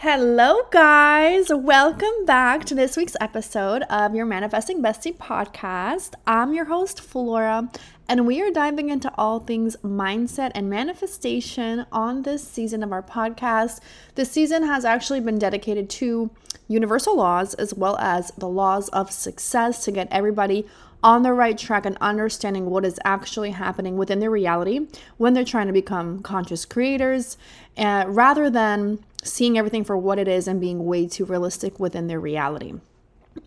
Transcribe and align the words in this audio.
Hello, 0.00 0.60
guys. 0.70 1.46
Welcome 1.48 2.26
back 2.26 2.66
to 2.66 2.74
this 2.74 2.98
week's 2.98 3.16
episode 3.18 3.82
of 3.84 4.14
your 4.14 4.26
Manifesting 4.26 4.82
Bestie 4.82 5.16
podcast. 5.16 6.12
I'm 6.26 6.52
your 6.52 6.66
host, 6.66 7.00
Flora, 7.00 7.70
and 8.06 8.26
we 8.26 8.42
are 8.42 8.50
diving 8.50 8.90
into 8.90 9.10
all 9.16 9.40
things 9.40 9.74
mindset 9.82 10.52
and 10.54 10.68
manifestation 10.68 11.86
on 11.90 12.22
this 12.22 12.46
season 12.46 12.82
of 12.82 12.92
our 12.92 13.02
podcast. 13.02 13.80
This 14.16 14.30
season 14.30 14.64
has 14.64 14.84
actually 14.84 15.20
been 15.20 15.38
dedicated 15.38 15.88
to 15.90 16.28
universal 16.68 17.16
laws 17.16 17.54
as 17.54 17.72
well 17.72 17.96
as 17.96 18.30
the 18.36 18.48
laws 18.48 18.90
of 18.90 19.10
success 19.10 19.82
to 19.86 19.92
get 19.92 20.08
everybody 20.10 20.66
on 21.02 21.22
the 21.22 21.32
right 21.32 21.56
track 21.56 21.86
and 21.86 21.96
understanding 22.02 22.68
what 22.68 22.84
is 22.84 23.00
actually 23.02 23.52
happening 23.52 23.96
within 23.96 24.20
their 24.20 24.30
reality 24.30 24.88
when 25.16 25.32
they're 25.32 25.44
trying 25.44 25.68
to 25.68 25.72
become 25.72 26.20
conscious 26.20 26.66
creators 26.66 27.38
uh, 27.78 28.04
rather 28.08 28.50
than 28.50 28.98
seeing 29.26 29.58
everything 29.58 29.84
for 29.84 29.96
what 29.96 30.18
it 30.18 30.28
is 30.28 30.48
and 30.48 30.60
being 30.60 30.84
way 30.84 31.06
too 31.06 31.24
realistic 31.24 31.78
within 31.78 32.06
their 32.06 32.20
reality. 32.20 32.74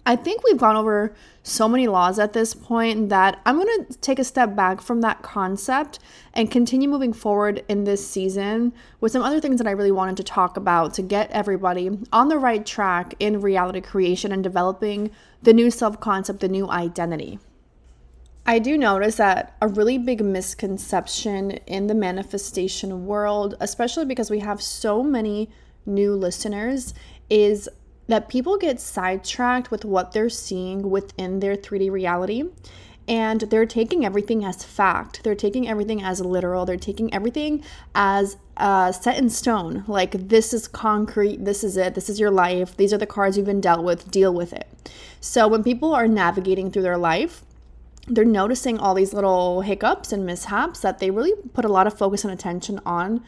I 0.06 0.16
think 0.16 0.44
we've 0.44 0.58
gone 0.58 0.76
over 0.76 1.14
so 1.44 1.68
many 1.68 1.88
laws 1.88 2.20
at 2.20 2.34
this 2.34 2.54
point 2.54 3.10
that 3.10 3.40
I'm 3.46 3.56
going 3.56 3.86
to 3.86 3.98
take 4.00 4.20
a 4.20 4.24
step 4.24 4.56
back 4.56 4.82
from 4.82 5.02
that 5.02 5.22
concept 5.22 6.00
and 6.34 6.52
continue 6.52 6.88
moving 6.88 7.14
forward 7.14 7.64
in 7.68 7.84
this 7.84 8.08
season 8.08 8.74
with 9.00 9.12
some 9.12 9.24
other 9.24 9.40
things 9.40 9.58
that 9.58 9.68
I 9.68 9.72
really 9.72 9.92
wanted 9.92 10.18
to 10.18 10.24
talk 10.24 10.58
about 10.58 10.94
to 10.96 11.02
get 11.02 11.32
everybody 11.32 11.90
on 12.12 12.28
the 12.28 12.38
right 12.38 12.66
track 12.66 13.16
in 13.20 13.42
reality 13.42 13.82
creation 13.82 14.32
and 14.32 14.44
developing 14.44 15.12
the 15.42 15.54
new 15.54 15.72
self 15.72 16.00
concept, 16.00 16.40
the 16.40 16.48
new 16.48 16.70
identity. 16.70 17.40
I 18.46 18.58
do 18.58 18.78
notice 18.78 19.18
that 19.18 19.56
a 19.62 19.68
really 19.68 19.98
big 19.98 20.24
misconception 20.24 21.52
in 21.68 21.88
the 21.88 21.94
manifestation 21.94 23.06
world, 23.06 23.56
especially 23.60 24.06
because 24.06 24.32
we 24.32 24.40
have 24.40 24.62
so 24.62 25.04
many 25.04 25.50
new 25.90 26.14
listeners 26.16 26.94
is 27.30 27.68
that 28.08 28.30
people 28.30 28.58
get 28.58 28.80
sidetracked 28.80 29.70
with 29.72 29.86
what 29.86 30.12
they're 30.14 30.30
seeing 30.30 30.90
within 30.90 31.40
their 31.40 31.56
3D 31.56 31.92
reality 31.92 32.44
and 33.10 33.42
they're 33.42 33.66
taking 33.66 34.06
everything 34.06 34.46
as 34.46 34.64
fact. 34.64 35.24
They're 35.24 35.34
taking 35.34 35.68
everything 35.68 36.02
as 36.04 36.22
literal. 36.22 36.66
They're 36.66 36.78
taking 36.78 37.12
everything 37.12 37.64
as 37.96 38.38
uh, 38.56 38.92
set 38.92 39.18
in 39.18 39.32
stone. 39.32 39.84
Like, 39.88 40.12
this 40.12 40.54
is 40.54 40.68
concrete. 40.68 41.44
This 41.44 41.64
is 41.64 41.76
it. 41.76 41.96
This 41.96 42.08
is 42.08 42.20
your 42.20 42.30
life. 42.30 42.78
These 42.78 42.94
are 42.94 43.00
the 43.00 43.08
cards 43.08 43.36
you've 43.36 43.48
been 43.48 43.62
dealt 43.62 43.84
with. 43.84 44.12
Deal 44.12 44.32
with 44.32 44.54
it. 44.54 44.68
So, 45.20 45.48
when 45.48 45.64
people 45.64 45.92
are 45.96 46.08
navigating 46.08 46.70
through 46.70 46.84
their 46.84 47.00
life, 47.00 47.44
they're 48.08 48.26
noticing 48.26 48.78
all 48.78 48.94
these 48.94 49.14
little 49.14 49.62
hiccups 49.62 50.12
and 50.12 50.24
mishaps 50.24 50.82
that 50.82 51.00
they 51.00 51.10
really 51.10 51.34
put 51.54 51.66
a 51.66 51.70
lot 51.70 51.88
of 51.88 51.98
focus 51.98 52.24
and 52.24 52.32
attention 52.32 52.80
on 52.86 53.24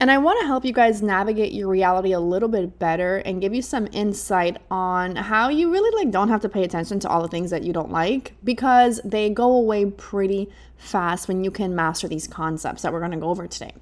and 0.00 0.10
I 0.10 0.16
want 0.16 0.40
to 0.40 0.46
help 0.46 0.64
you 0.64 0.72
guys 0.72 1.02
navigate 1.02 1.52
your 1.52 1.68
reality 1.68 2.12
a 2.12 2.20
little 2.20 2.48
bit 2.48 2.78
better 2.78 3.18
and 3.18 3.38
give 3.38 3.52
you 3.52 3.60
some 3.60 3.86
insight 3.92 4.56
on 4.70 5.14
how 5.14 5.50
you 5.50 5.70
really 5.70 5.94
like 6.02 6.10
don't 6.10 6.30
have 6.30 6.40
to 6.40 6.48
pay 6.48 6.64
attention 6.64 6.98
to 7.00 7.08
all 7.08 7.20
the 7.20 7.28
things 7.28 7.50
that 7.50 7.62
you 7.62 7.74
don't 7.74 7.92
like 7.92 8.32
because 8.42 8.98
they 9.04 9.28
go 9.28 9.52
away 9.52 9.84
pretty 9.84 10.48
fast 10.78 11.28
when 11.28 11.44
you 11.44 11.50
can 11.50 11.74
master 11.74 12.08
these 12.08 12.26
concepts 12.26 12.80
that 12.80 12.92
we're 12.94 13.00
going 13.00 13.10
to 13.12 13.18
go 13.18 13.28
over 13.28 13.46
today. 13.46 13.74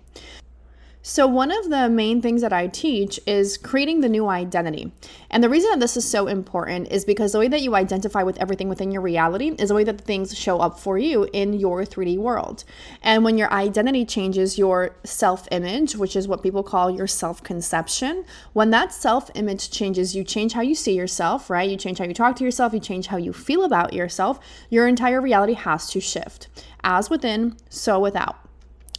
So, 1.01 1.29
one 1.29 1.53
of 1.53 1.71
the 1.71 1.89
main 1.89 2.21
things 2.21 2.43
that 2.43 2.53
I 2.53 2.67
teach 2.67 3.21
is 3.25 3.57
creating 3.57 4.01
the 4.01 4.09
new 4.09 4.27
identity. 4.27 4.93
And 5.31 5.45
the 5.45 5.49
reason 5.49 5.71
that 5.71 5.81
this 5.81 5.97
is 5.97 6.09
so 6.09 6.27
important 6.27 6.89
is 6.91 7.05
because 7.05 7.33
the 7.33 7.39
way 7.39 7.47
that 7.49 7.63
you 7.63 7.77
identify 7.77 8.25
with 8.25 8.37
everything 8.39 8.69
within 8.69 8.91
your 8.91 9.01
reality 9.01 9.51
is 9.59 9.69
the 9.69 9.77
way 9.77 9.85
that 9.85 10.01
things 10.01 10.37
show 10.37 10.59
up 10.59 10.81
for 10.81 10.99
you 10.99 11.29
in 11.33 11.53
your 11.53 11.85
3D 11.85 12.19
world. 12.19 12.65
And 13.01 13.25
when 13.25 13.39
your 13.39 13.51
identity 13.53 14.05
changes 14.05 14.59
your 14.59 14.97
self 15.05 15.47
image, 15.53 15.95
which 15.95 16.17
is 16.17 16.27
what 16.27 16.43
people 16.43 16.65
call 16.65 16.91
your 16.91 17.07
self 17.07 17.45
conception, 17.45 18.25
when 18.53 18.71
that 18.71 18.93
self 18.93 19.31
image 19.37 19.71
changes, 19.71 20.17
you 20.17 20.25
change 20.25 20.55
how 20.55 20.63
you 20.63 20.75
see 20.75 20.97
yourself, 20.97 21.49
right? 21.49 21.71
You 21.71 21.77
change 21.77 21.99
how 21.99 22.07
you 22.07 22.15
talk 22.15 22.35
to 22.37 22.45
yourself, 22.45 22.73
you 22.73 22.81
change 22.81 23.07
how 23.07 23.19
you 23.19 23.33
feel 23.33 23.63
about 23.63 23.93
yourself. 23.93 24.41
Your 24.69 24.89
entire 24.89 25.21
reality 25.21 25.55
has 25.55 25.89
to 25.91 26.01
shift. 26.01 26.49
As 26.83 27.09
within, 27.09 27.57
so 27.69 28.01
without. 28.01 28.48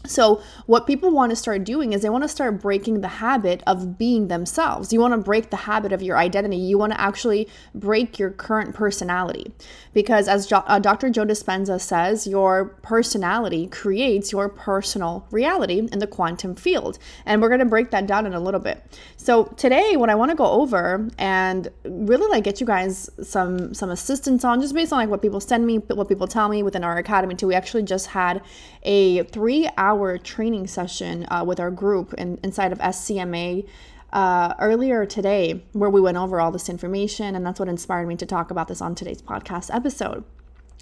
So, 0.05 0.41
what 0.65 0.87
people 0.87 1.11
want 1.11 1.31
to 1.31 1.35
start 1.35 1.65
doing 1.65 1.91
is 1.91 2.01
they 2.01 2.09
want 2.09 2.23
to 2.23 2.29
start 2.29 2.61
breaking 2.61 3.01
the 3.01 3.07
habit 3.07 3.61
of 3.67 3.97
being 3.97 4.29
themselves. 4.29 4.93
You 4.93 5.01
want 5.01 5.13
to 5.13 5.17
break 5.17 5.49
the 5.49 5.57
habit 5.57 5.91
of 5.91 6.01
your 6.01 6.17
identity. 6.17 6.55
You 6.55 6.77
want 6.77 6.93
to 6.93 7.01
actually 7.01 7.49
break 7.75 8.17
your 8.17 8.29
current 8.31 8.73
personality. 8.73 9.51
Because, 9.93 10.29
as 10.29 10.47
jo- 10.47 10.63
uh, 10.67 10.79
Dr. 10.79 11.09
Joe 11.09 11.25
Dispenza 11.25 11.81
says, 11.81 12.25
your 12.25 12.65
personality 12.81 13.67
creates 13.67 14.31
your 14.31 14.47
personal 14.47 15.27
reality 15.31 15.89
in 15.91 15.99
the 15.99 16.07
quantum 16.07 16.55
field. 16.55 16.97
And 17.25 17.41
we're 17.41 17.49
going 17.49 17.59
to 17.59 17.65
break 17.65 17.91
that 17.91 18.07
down 18.07 18.25
in 18.25 18.33
a 18.33 18.39
little 18.39 18.61
bit. 18.61 18.81
So, 19.17 19.45
today, 19.57 19.97
what 19.97 20.09
I 20.09 20.15
want 20.15 20.31
to 20.31 20.35
go 20.35 20.45
over 20.45 21.09
and 21.17 21.67
really 21.83 22.29
like 22.29 22.45
get 22.45 22.61
you 22.61 22.65
guys 22.65 23.09
some, 23.21 23.73
some 23.73 23.89
assistance 23.89 24.45
on, 24.45 24.61
just 24.61 24.73
based 24.73 24.93
on 24.93 24.99
like 24.99 25.09
what 25.09 25.21
people 25.21 25.41
send 25.41 25.67
me, 25.67 25.79
what 25.79 26.07
people 26.07 26.27
tell 26.27 26.47
me 26.47 26.63
within 26.63 26.85
our 26.85 26.97
academy, 26.97 27.35
too. 27.35 27.47
We 27.47 27.55
actually 27.55 27.83
just 27.83 28.07
had 28.07 28.41
a 28.83 29.23
three 29.23 29.67
hour 29.75 29.88
hour 29.89 30.17
training 30.19 30.67
session 30.67 31.25
uh, 31.31 31.43
with 31.45 31.59
our 31.59 31.71
group 31.71 32.13
in, 32.13 32.39
inside 32.43 32.71
of 32.71 32.77
SCMA 32.77 33.67
uh, 34.13 34.53
earlier 34.59 35.05
today, 35.05 35.63
where 35.73 35.89
we 35.89 35.99
went 35.99 36.17
over 36.17 36.39
all 36.39 36.51
this 36.51 36.69
information, 36.69 37.35
and 37.35 37.45
that's 37.45 37.59
what 37.59 37.67
inspired 37.69 38.07
me 38.07 38.15
to 38.15 38.25
talk 38.25 38.51
about 38.51 38.67
this 38.67 38.81
on 38.81 38.93
today's 38.93 39.21
podcast 39.21 39.73
episode. 39.73 40.23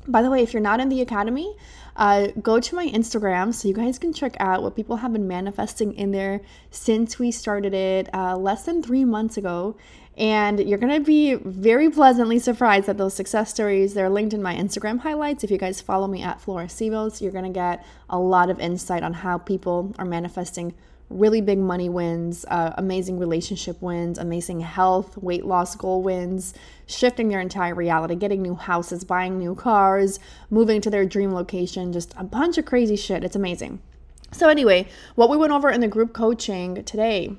By 0.09 0.21
the 0.21 0.29
way, 0.29 0.41
if 0.41 0.53
you're 0.53 0.61
not 0.61 0.79
in 0.79 0.89
the 0.89 1.01
academy, 1.01 1.55
uh, 1.95 2.27
go 2.41 2.59
to 2.59 2.75
my 2.75 2.87
Instagram 2.87 3.53
so 3.53 3.67
you 3.67 3.73
guys 3.73 3.99
can 3.99 4.13
check 4.13 4.35
out 4.39 4.61
what 4.63 4.75
people 4.75 4.97
have 4.97 5.11
been 5.11 5.27
manifesting 5.27 5.93
in 5.93 6.11
there 6.11 6.41
since 6.71 7.19
we 7.19 7.31
started 7.31 7.73
it 7.73 8.09
uh, 8.13 8.37
less 8.37 8.63
than 8.63 8.81
three 8.81 9.03
months 9.03 9.35
ago. 9.37 9.75
And 10.17 10.59
you're 10.59 10.79
going 10.79 10.93
to 10.93 11.05
be 11.05 11.35
very 11.35 11.91
pleasantly 11.91 12.39
surprised 12.39 12.89
at 12.89 12.97
those 12.97 13.13
success 13.13 13.51
stories, 13.51 13.93
they're 13.93 14.09
linked 14.09 14.33
in 14.33 14.41
my 14.41 14.55
Instagram 14.55 14.99
highlights. 14.99 15.43
If 15.43 15.51
you 15.51 15.59
guys 15.59 15.79
follow 15.79 16.07
me 16.07 16.23
at 16.23 16.41
Flora 16.41 16.65
Szivos, 16.65 17.21
you're 17.21 17.31
going 17.31 17.43
to 17.43 17.51
get 17.51 17.85
a 18.09 18.17
lot 18.17 18.49
of 18.49 18.59
insight 18.59 19.03
on 19.03 19.13
how 19.13 19.37
people 19.37 19.93
are 19.99 20.05
manifesting 20.05 20.73
really 21.09 21.39
big 21.39 21.59
money 21.59 21.87
wins, 21.87 22.45
uh, 22.49 22.73
amazing 22.77 23.19
relationship 23.19 23.81
wins, 23.81 24.17
amazing 24.17 24.59
health, 24.59 25.17
weight 25.17 25.45
loss 25.45 25.75
goal 25.75 26.01
wins, 26.01 26.53
shifting 26.87 27.29
their 27.29 27.39
entire 27.39 27.75
reality, 27.75 28.15
getting 28.15 28.41
new 28.41 28.55
houses, 28.55 29.03
buying 29.03 29.37
new 29.37 29.53
cars, 29.55 30.19
moving 30.49 30.81
to 30.81 30.89
their 30.89 31.05
dream 31.05 31.31
location, 31.31 31.93
just 31.93 32.13
a 32.17 32.23
bunch 32.23 32.57
of 32.57 32.65
crazy 32.65 32.95
shit. 32.95 33.23
It's 33.23 33.35
amazing. 33.35 33.79
So, 34.31 34.49
anyway, 34.49 34.87
what 35.15 35.29
we 35.29 35.37
went 35.37 35.53
over 35.53 35.69
in 35.69 35.79
the 35.79 35.87
group 35.87 36.11
coaching 36.11 36.83
today 36.83 37.37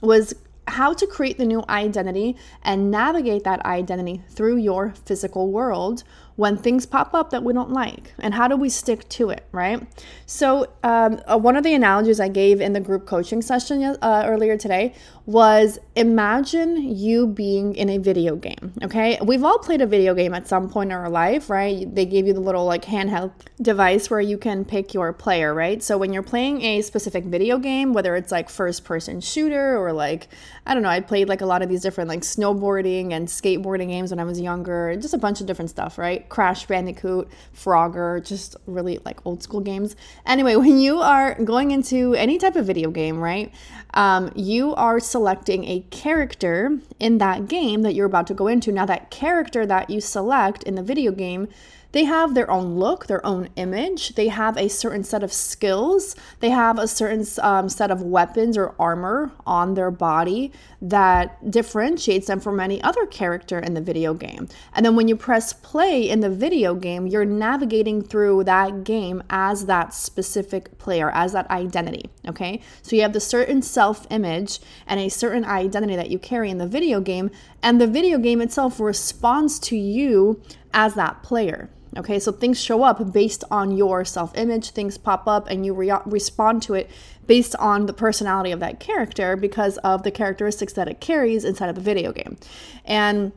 was 0.00 0.34
how 0.68 0.92
to 0.92 1.06
create 1.06 1.38
the 1.38 1.44
new 1.44 1.64
identity 1.68 2.36
and 2.62 2.90
navigate 2.90 3.44
that 3.44 3.64
identity 3.64 4.22
through 4.28 4.56
your 4.56 4.94
physical 5.04 5.50
world 5.50 6.04
when 6.36 6.56
things 6.56 6.84
pop 6.84 7.14
up 7.14 7.30
that 7.30 7.44
we 7.44 7.52
don't 7.52 7.70
like 7.70 8.12
and 8.18 8.34
how 8.34 8.48
do 8.48 8.56
we 8.56 8.68
stick 8.68 9.08
to 9.08 9.30
it 9.30 9.46
right? 9.52 9.86
So 10.26 10.72
um, 10.82 11.20
uh, 11.26 11.38
one 11.38 11.56
of 11.56 11.64
the 11.64 11.74
analogies 11.74 12.20
i 12.20 12.28
gave 12.28 12.60
in 12.60 12.72
the 12.72 12.80
group 12.80 13.06
coaching 13.06 13.42
session 13.42 13.82
uh, 13.82 14.24
earlier 14.26 14.56
today 14.56 14.94
was 15.26 15.78
imagine 15.96 16.94
you 16.94 17.26
being 17.26 17.74
in 17.74 17.88
a 17.88 17.98
video 17.98 18.36
game 18.36 18.72
okay? 18.82 19.18
We've 19.22 19.42
all 19.42 19.58
played 19.58 19.80
a 19.80 19.86
video 19.86 20.14
game 20.14 20.34
at 20.34 20.46
some 20.46 20.68
point 20.68 20.90
in 20.90 20.96
our 20.96 21.08
life 21.08 21.48
right? 21.48 21.92
They 21.94 22.04
gave 22.04 22.26
you 22.26 22.34
the 22.34 22.40
little 22.40 22.64
like 22.66 22.84
handheld 22.84 23.32
device 23.60 24.10
where 24.10 24.20
you 24.20 24.38
can 24.38 24.64
pick 24.64 24.94
your 24.94 25.12
player 25.12 25.54
right? 25.54 25.82
So 25.82 25.96
when 25.96 26.12
you're 26.12 26.22
playing 26.22 26.62
a 26.62 26.82
specific 26.82 27.24
video 27.24 27.58
game 27.58 27.92
whether 27.92 28.14
it's 28.16 28.30
like 28.30 28.50
first 28.50 28.84
person 28.84 29.20
shooter 29.20 29.78
or 29.78 29.92
like 29.92 30.28
i 30.66 30.74
don't 30.74 30.82
know 30.82 30.88
i 30.88 31.00
played 31.00 31.28
like 31.28 31.40
a 31.40 31.46
lot 31.46 31.62
of 31.62 31.68
these 31.68 31.82
different 31.82 32.08
like 32.08 32.20
snowboarding 32.20 33.12
and 33.12 33.28
skateboarding 33.28 33.88
games 33.88 34.10
when 34.10 34.18
i 34.18 34.24
was 34.24 34.40
younger 34.40 34.96
just 34.96 35.14
a 35.14 35.18
bunch 35.18 35.40
of 35.40 35.46
different 35.46 35.70
stuff 35.70 35.98
right? 35.98 36.28
Crash 36.28 36.66
Bandicoot, 36.66 37.28
Frogger, 37.54 38.24
just 38.24 38.56
really 38.66 38.98
like 39.04 39.24
old 39.24 39.42
school 39.42 39.60
games. 39.60 39.96
Anyway, 40.26 40.56
when 40.64 40.78
you 40.78 41.00
are 41.00 41.34
going 41.42 41.70
into 41.70 42.14
any 42.14 42.38
type 42.38 42.56
of 42.56 42.66
video 42.66 42.90
game, 42.90 43.18
right, 43.18 43.52
um, 43.94 44.32
you 44.34 44.74
are 44.74 45.00
selecting 45.14 45.64
a 45.66 45.78
character 45.92 46.80
in 46.98 47.18
that 47.18 47.46
game 47.46 47.82
that 47.82 47.94
you're 47.94 48.04
about 48.04 48.26
to 48.26 48.34
go 48.34 48.48
into. 48.48 48.72
Now, 48.72 48.84
that 48.86 49.12
character 49.12 49.64
that 49.64 49.88
you 49.88 50.00
select 50.00 50.64
in 50.64 50.74
the 50.74 50.82
video 50.82 51.12
game 51.12 51.46
they 51.94 52.02
have 52.02 52.34
their 52.34 52.50
own 52.50 52.74
look, 52.74 53.06
their 53.06 53.24
own 53.24 53.48
image. 53.54 54.16
They 54.16 54.26
have 54.26 54.56
a 54.56 54.68
certain 54.68 55.04
set 55.04 55.22
of 55.22 55.32
skills. 55.32 56.16
They 56.40 56.50
have 56.50 56.76
a 56.76 56.88
certain 56.88 57.24
um, 57.40 57.68
set 57.68 57.92
of 57.92 58.02
weapons 58.02 58.58
or 58.58 58.74
armor 58.80 59.30
on 59.46 59.74
their 59.74 59.92
body 59.92 60.50
that 60.82 61.52
differentiates 61.52 62.26
them 62.26 62.40
from 62.40 62.58
any 62.58 62.82
other 62.82 63.06
character 63.06 63.60
in 63.60 63.74
the 63.74 63.80
video 63.80 64.12
game. 64.12 64.48
And 64.74 64.84
then 64.84 64.96
when 64.96 65.06
you 65.06 65.14
press 65.14 65.52
play 65.52 66.10
in 66.10 66.18
the 66.18 66.30
video 66.30 66.74
game, 66.74 67.06
you're 67.06 67.24
navigating 67.24 68.02
through 68.02 68.42
that 68.42 68.82
game 68.82 69.22
as 69.30 69.66
that 69.66 69.94
specific 69.94 70.76
player, 70.78 71.12
as 71.12 71.32
that 71.32 71.48
identity. 71.48 72.10
Okay. 72.26 72.60
So 72.82 72.96
you 72.96 73.02
have 73.02 73.12
the 73.12 73.20
certain 73.20 73.62
self 73.62 74.04
image 74.10 74.58
and 74.88 74.98
a 74.98 75.08
certain 75.08 75.44
identity 75.44 75.94
that 75.94 76.10
you 76.10 76.18
carry 76.18 76.50
in 76.50 76.58
the 76.58 76.66
video 76.66 77.00
game, 77.00 77.30
and 77.62 77.80
the 77.80 77.86
video 77.86 78.18
game 78.18 78.40
itself 78.40 78.80
responds 78.80 79.60
to 79.60 79.76
you 79.76 80.42
as 80.72 80.94
that 80.94 81.22
player. 81.22 81.70
Okay, 81.96 82.18
so 82.18 82.32
things 82.32 82.60
show 82.60 82.82
up 82.82 83.12
based 83.12 83.44
on 83.50 83.76
your 83.76 84.04
self 84.04 84.36
image, 84.36 84.70
things 84.70 84.98
pop 84.98 85.28
up, 85.28 85.48
and 85.48 85.64
you 85.64 85.74
re- 85.74 85.92
respond 86.06 86.62
to 86.62 86.74
it 86.74 86.90
based 87.26 87.54
on 87.56 87.86
the 87.86 87.92
personality 87.92 88.50
of 88.50 88.60
that 88.60 88.80
character 88.80 89.36
because 89.36 89.78
of 89.78 90.02
the 90.02 90.10
characteristics 90.10 90.72
that 90.74 90.88
it 90.88 91.00
carries 91.00 91.44
inside 91.44 91.68
of 91.68 91.74
the 91.74 91.80
video 91.80 92.12
game. 92.12 92.36
And 92.84 93.32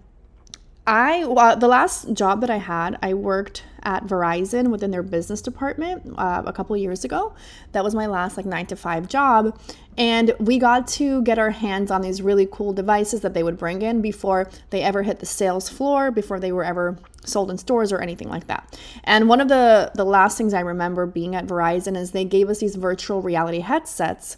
I, 0.88 1.26
well, 1.26 1.58
the 1.58 1.68
last 1.68 2.14
job 2.14 2.40
that 2.40 2.50
I 2.50 2.58
had, 2.58 2.98
I 3.04 3.14
worked 3.14 3.64
at 3.84 4.06
Verizon 4.06 4.70
within 4.70 4.90
their 4.90 5.04
business 5.04 5.42
department 5.42 6.16
uh, 6.18 6.44
a 6.46 6.54
couple 6.54 6.78
years 6.78 7.04
ago. 7.04 7.36
That 7.74 7.84
was 7.84 7.94
my 7.94 8.06
last 8.06 8.38
like 8.38 8.46
nine 8.46 8.68
to 8.68 8.78
five 8.78 9.10
job. 9.10 9.60
And 9.98 10.34
we 10.40 10.58
got 10.58 10.88
to 10.90 11.22
get 11.24 11.40
our 11.40 11.50
hands 11.50 11.92
on 11.92 12.02
these 12.02 12.22
really 12.22 12.48
cool 12.50 12.72
devices 12.72 13.20
that 13.22 13.34
they 13.34 13.44
would 13.44 13.58
bring 13.58 13.82
in 13.82 14.02
before 14.02 14.50
they 14.70 14.82
ever 14.82 15.04
hit 15.04 15.20
the 15.20 15.26
sales 15.26 15.68
floor, 15.68 16.10
before 16.10 16.40
they 16.40 16.54
were 16.54 16.64
ever 16.64 16.98
sold 17.26 17.52
in 17.52 17.58
stores 17.58 17.92
or 17.92 18.00
anything 18.00 18.30
like 18.30 18.48
that. 18.48 18.80
And 19.04 19.28
one 19.28 19.42
of 19.42 19.50
the, 19.50 19.92
the 19.94 20.06
last 20.06 20.38
things 20.38 20.54
I 20.54 20.62
remember 20.62 21.06
being 21.06 21.36
at 21.36 21.48
Verizon 21.48 21.98
is 21.98 22.12
they 22.12 22.24
gave 22.24 22.50
us 22.50 22.60
these 22.60 22.76
virtual 22.76 23.22
reality 23.22 23.60
headsets 23.60 24.38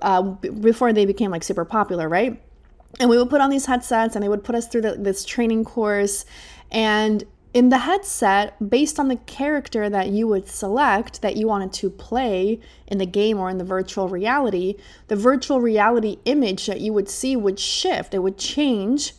uh, 0.00 0.22
before 0.22 0.92
they 0.92 1.06
became 1.06 1.32
like 1.32 1.42
super 1.42 1.64
popular, 1.64 2.08
right? 2.08 2.40
And 3.00 3.08
we 3.08 3.18
would 3.18 3.30
put 3.30 3.40
on 3.40 3.50
these 3.50 3.66
headsets 3.66 4.14
and 4.14 4.22
they 4.22 4.28
would 4.28 4.44
put 4.44 4.54
us 4.54 4.66
through 4.66 4.82
the, 4.82 4.94
this 4.94 5.24
training 5.24 5.64
course. 5.64 6.24
And 6.70 7.24
in 7.54 7.70
the 7.70 7.78
headset, 7.78 8.70
based 8.70 8.98
on 8.98 9.08
the 9.08 9.16
character 9.16 9.88
that 9.88 10.08
you 10.08 10.26
would 10.26 10.48
select 10.48 11.22
that 11.22 11.36
you 11.36 11.46
wanted 11.46 11.72
to 11.74 11.90
play 11.90 12.60
in 12.86 12.98
the 12.98 13.06
game 13.06 13.38
or 13.38 13.48
in 13.50 13.58
the 13.58 13.64
virtual 13.64 14.08
reality, 14.08 14.74
the 15.08 15.16
virtual 15.16 15.60
reality 15.60 16.18
image 16.24 16.66
that 16.66 16.80
you 16.80 16.92
would 16.92 17.08
see 17.08 17.36
would 17.36 17.58
shift, 17.58 18.14
it 18.14 18.18
would 18.20 18.38
change 18.38 19.14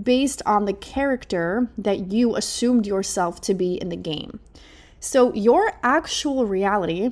based 0.00 0.42
on 0.46 0.64
the 0.64 0.72
character 0.72 1.68
that 1.76 2.12
you 2.12 2.36
assumed 2.36 2.86
yourself 2.86 3.40
to 3.42 3.54
be 3.54 3.74
in 3.74 3.88
the 3.88 3.96
game. 3.96 4.40
So 5.00 5.34
your 5.34 5.72
actual 5.82 6.46
reality 6.46 7.10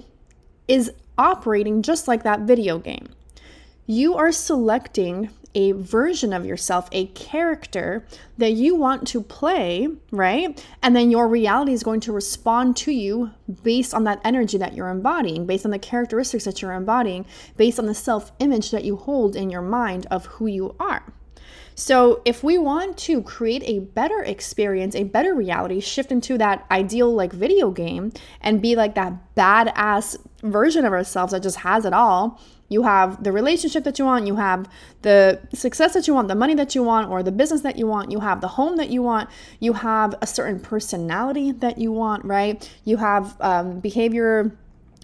is 0.68 0.92
operating 1.18 1.82
just 1.82 2.06
like 2.06 2.22
that 2.22 2.40
video 2.40 2.78
game. 2.78 3.08
You 3.86 4.14
are 4.14 4.30
selecting 4.30 5.30
a 5.54 5.72
version 5.72 6.32
of 6.32 6.46
yourself, 6.46 6.88
a 6.92 7.06
character 7.06 8.04
that 8.38 8.52
you 8.52 8.74
want 8.74 9.06
to 9.08 9.20
play, 9.20 9.88
right? 10.10 10.64
And 10.82 10.94
then 10.94 11.10
your 11.10 11.28
reality 11.28 11.72
is 11.72 11.82
going 11.82 12.00
to 12.00 12.12
respond 12.12 12.76
to 12.78 12.92
you 12.92 13.30
based 13.62 13.92
on 13.92 14.04
that 14.04 14.20
energy 14.24 14.58
that 14.58 14.74
you're 14.74 14.88
embodying, 14.88 15.46
based 15.46 15.64
on 15.64 15.70
the 15.70 15.78
characteristics 15.78 16.44
that 16.44 16.62
you're 16.62 16.72
embodying, 16.72 17.26
based 17.56 17.78
on 17.78 17.86
the 17.86 17.94
self 17.94 18.32
image 18.38 18.70
that 18.70 18.84
you 18.84 18.96
hold 18.96 19.36
in 19.36 19.50
your 19.50 19.62
mind 19.62 20.06
of 20.10 20.26
who 20.26 20.46
you 20.46 20.74
are. 20.78 21.02
So, 21.74 22.20
if 22.26 22.44
we 22.44 22.58
want 22.58 22.98
to 22.98 23.22
create 23.22 23.62
a 23.64 23.78
better 23.78 24.22
experience, 24.22 24.94
a 24.94 25.04
better 25.04 25.34
reality, 25.34 25.80
shift 25.80 26.12
into 26.12 26.36
that 26.36 26.66
ideal 26.70 27.12
like 27.12 27.32
video 27.32 27.70
game 27.70 28.12
and 28.42 28.60
be 28.60 28.76
like 28.76 28.94
that 28.96 29.34
badass 29.34 30.18
version 30.42 30.84
of 30.84 30.92
ourselves 30.92 31.32
that 31.32 31.42
just 31.42 31.58
has 31.58 31.84
it 31.84 31.94
all, 31.94 32.38
you 32.70 32.84
have 32.84 33.22
the 33.22 33.32
relationship 33.32 33.84
that 33.84 33.98
you 33.98 34.06
want, 34.06 34.26
you 34.26 34.36
have 34.36 34.66
the 35.02 35.40
success 35.52 35.92
that 35.92 36.06
you 36.06 36.14
want, 36.14 36.28
the 36.28 36.34
money 36.34 36.54
that 36.54 36.74
you 36.74 36.82
want, 36.82 37.10
or 37.10 37.22
the 37.22 37.32
business 37.32 37.60
that 37.62 37.76
you 37.76 37.86
want, 37.86 38.10
you 38.10 38.20
have 38.20 38.40
the 38.40 38.48
home 38.48 38.76
that 38.76 38.88
you 38.88 39.02
want, 39.02 39.28
you 39.58 39.74
have 39.74 40.14
a 40.22 40.26
certain 40.26 40.60
personality 40.60 41.50
that 41.50 41.76
you 41.76 41.92
want, 41.92 42.24
right? 42.24 42.70
You 42.84 42.96
have 42.96 43.36
um, 43.40 43.80
behavior 43.80 44.56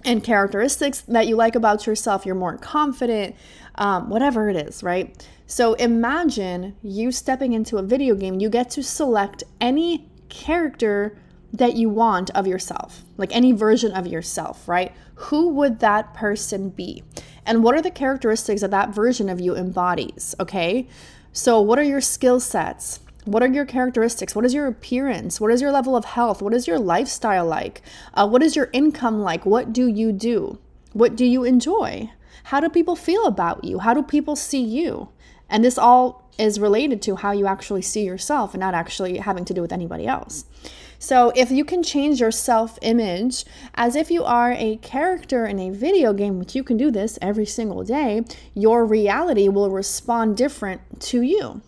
and 0.05 0.23
characteristics 0.23 1.01
that 1.03 1.27
you 1.27 1.35
like 1.35 1.57
about 1.57 1.87
yourself, 1.87 2.25
you're 2.25 2.37
more 2.37 2.57
confident, 2.57 3.35
um, 3.75 4.09
whatever 4.09 4.49
it 4.49 4.57
is, 4.57 4.85
right? 4.85 5.29
So 5.49 5.75
imagine 5.75 6.77
you 6.83 7.11
stepping 7.11 7.53
into 7.53 7.79
a 7.79 7.83
video 7.83 8.15
game, 8.15 8.39
you 8.39 8.49
get 8.49 8.71
to 8.71 8.83
select 8.83 9.43
any 9.61 10.09
character 10.29 11.19
that 11.57 11.77
you 11.77 11.89
want 11.89 12.31
of 12.31 12.47
yourself, 12.47 13.05
like 13.17 13.35
any 13.35 13.53
version 13.53 13.93
of 13.93 14.07
yourself, 14.07 14.69
right? 14.69 14.93
Who 15.15 15.49
would 15.49 15.81
that 15.81 16.15
person 16.15 16.71
be? 16.71 17.03
And 17.45 17.63
what 17.63 17.75
are 17.75 17.83
the 17.83 17.91
characteristics 17.91 18.61
that 18.61 18.71
that 18.73 18.95
version 18.95 19.29
of 19.29 19.41
you 19.41 19.57
embodies, 19.57 20.35
okay? 20.39 20.87
So, 21.33 21.61
what 21.61 21.79
are 21.79 21.85
your 21.85 22.01
skill 22.01 22.41
sets? 22.41 23.01
What 23.25 23.43
are 23.43 23.49
your 23.49 23.65
characteristics? 23.65 24.35
What 24.35 24.45
is 24.45 24.55
your 24.55 24.67
appearance? 24.67 25.41
What 25.41 25.51
is 25.51 25.61
your 25.61 25.73
level 25.73 25.97
of 25.97 26.05
health? 26.05 26.43
What 26.43 26.55
is 26.55 26.67
your 26.67 26.79
lifestyle 26.79 27.47
like? 27.47 27.83
Uh, 28.15 28.29
what 28.29 28.43
is 28.43 28.55
your 28.55 28.71
income 28.73 29.21
like? 29.21 29.45
What 29.45 29.73
do 29.73 29.87
you 29.87 30.13
do? 30.13 30.59
What 30.93 31.17
do 31.17 31.25
you 31.25 31.45
enjoy? 31.45 32.11
How 32.45 32.61
do 32.61 32.69
people 32.69 32.97
feel 32.97 33.27
about 33.27 33.65
you? 33.65 33.81
How 33.81 33.95
do 33.95 34.03
people 34.03 34.37
see 34.37 34.63
you? 34.63 35.09
And 35.49 35.65
this 35.65 35.79
all 35.79 36.31
is 36.39 36.61
related 36.61 37.03
to 37.03 37.17
how 37.17 37.33
you 37.33 37.47
actually 37.47 37.83
see 37.83 38.05
yourself 38.05 38.55
and 38.55 38.61
not 38.61 38.75
actually 38.75 39.19
having 39.19 39.45
to 39.47 39.55
do 39.55 39.63
with 39.63 39.73
anybody 39.73 40.07
else. 40.07 40.45
So, 40.99 41.33
if 41.37 41.51
you 41.51 41.65
can 41.65 41.83
change 41.83 42.21
your 42.21 42.31
self 42.31 42.79
image 42.83 43.45
as 43.75 43.97
if 43.97 44.11
you 44.11 44.25
are 44.25 44.53
a 44.53 44.77
character 44.77 45.47
in 45.47 45.59
a 45.59 45.71
video 45.71 46.13
game, 46.13 46.39
which 46.39 46.55
you 46.55 46.63
can 46.63 46.77
do 46.77 46.91
this 46.91 47.19
every 47.21 47.47
single 47.47 47.85
day, 47.85 48.25
your 48.55 48.85
reality 48.85 49.49
will 49.49 49.71
respond 49.71 50.37
different 50.37 50.81
to 51.01 51.23
you. 51.23 51.63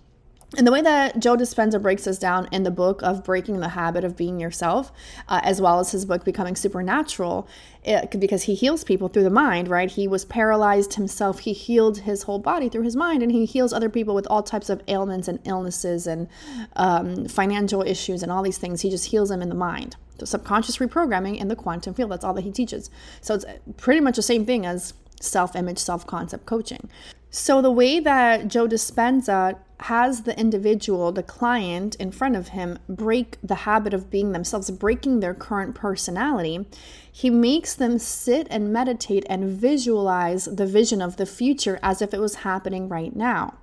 And 0.56 0.66
the 0.66 0.72
way 0.72 0.80
that 0.80 1.20
Joe 1.20 1.36
Dispenza 1.36 1.80
breaks 1.80 2.04
this 2.04 2.18
down 2.18 2.48
in 2.50 2.62
the 2.62 2.70
book 2.70 3.02
of 3.02 3.22
Breaking 3.22 3.60
the 3.60 3.68
Habit 3.68 4.02
of 4.02 4.16
Being 4.16 4.40
Yourself, 4.40 4.90
uh, 5.28 5.40
as 5.42 5.60
well 5.60 5.78
as 5.78 5.92
his 5.92 6.06
book 6.06 6.24
Becoming 6.24 6.56
Supernatural, 6.56 7.46
it, 7.84 8.18
because 8.18 8.44
he 8.44 8.54
heals 8.54 8.82
people 8.82 9.08
through 9.08 9.24
the 9.24 9.30
mind, 9.30 9.68
right? 9.68 9.90
He 9.90 10.08
was 10.08 10.24
paralyzed 10.24 10.94
himself. 10.94 11.40
He 11.40 11.52
healed 11.52 11.98
his 11.98 12.22
whole 12.22 12.38
body 12.38 12.70
through 12.70 12.84
his 12.84 12.96
mind, 12.96 13.22
and 13.22 13.30
he 13.30 13.44
heals 13.44 13.74
other 13.74 13.90
people 13.90 14.14
with 14.14 14.26
all 14.28 14.42
types 14.42 14.70
of 14.70 14.82
ailments 14.88 15.28
and 15.28 15.38
illnesses 15.44 16.06
and 16.06 16.28
um, 16.76 17.28
financial 17.28 17.82
issues 17.82 18.22
and 18.22 18.32
all 18.32 18.42
these 18.42 18.58
things. 18.58 18.80
He 18.80 18.88
just 18.88 19.10
heals 19.10 19.28
them 19.28 19.42
in 19.42 19.50
the 19.50 19.54
mind. 19.54 19.96
So 20.18 20.24
subconscious 20.24 20.78
reprogramming 20.78 21.38
in 21.38 21.48
the 21.48 21.56
quantum 21.56 21.92
field. 21.92 22.10
That's 22.10 22.24
all 22.24 22.34
that 22.34 22.42
he 22.42 22.50
teaches. 22.50 22.90
So 23.20 23.34
it's 23.34 23.44
pretty 23.76 24.00
much 24.00 24.16
the 24.16 24.22
same 24.22 24.46
thing 24.46 24.64
as 24.64 24.94
self 25.20 25.54
image, 25.54 25.78
self 25.78 26.06
concept 26.06 26.46
coaching. 26.46 26.88
So, 27.30 27.60
the 27.60 27.70
way 27.70 28.00
that 28.00 28.48
Joe 28.48 28.66
Dispenza 28.66 29.58
has 29.80 30.22
the 30.22 30.38
individual, 30.38 31.12
the 31.12 31.22
client 31.22 31.94
in 31.96 32.10
front 32.10 32.36
of 32.36 32.48
him, 32.48 32.78
break 32.88 33.38
the 33.42 33.54
habit 33.54 33.94
of 33.94 34.10
being 34.10 34.32
themselves, 34.32 34.70
breaking 34.70 35.20
their 35.20 35.34
current 35.34 35.74
personality, 35.74 36.66
he 37.10 37.30
makes 37.30 37.74
them 37.74 37.98
sit 37.98 38.46
and 38.50 38.72
meditate 38.72 39.24
and 39.28 39.48
visualize 39.48 40.46
the 40.46 40.66
vision 40.66 41.00
of 41.00 41.16
the 41.16 41.26
future 41.26 41.78
as 41.82 42.02
if 42.02 42.12
it 42.12 42.20
was 42.20 42.36
happening 42.36 42.88
right 42.88 43.14
now. 43.14 43.54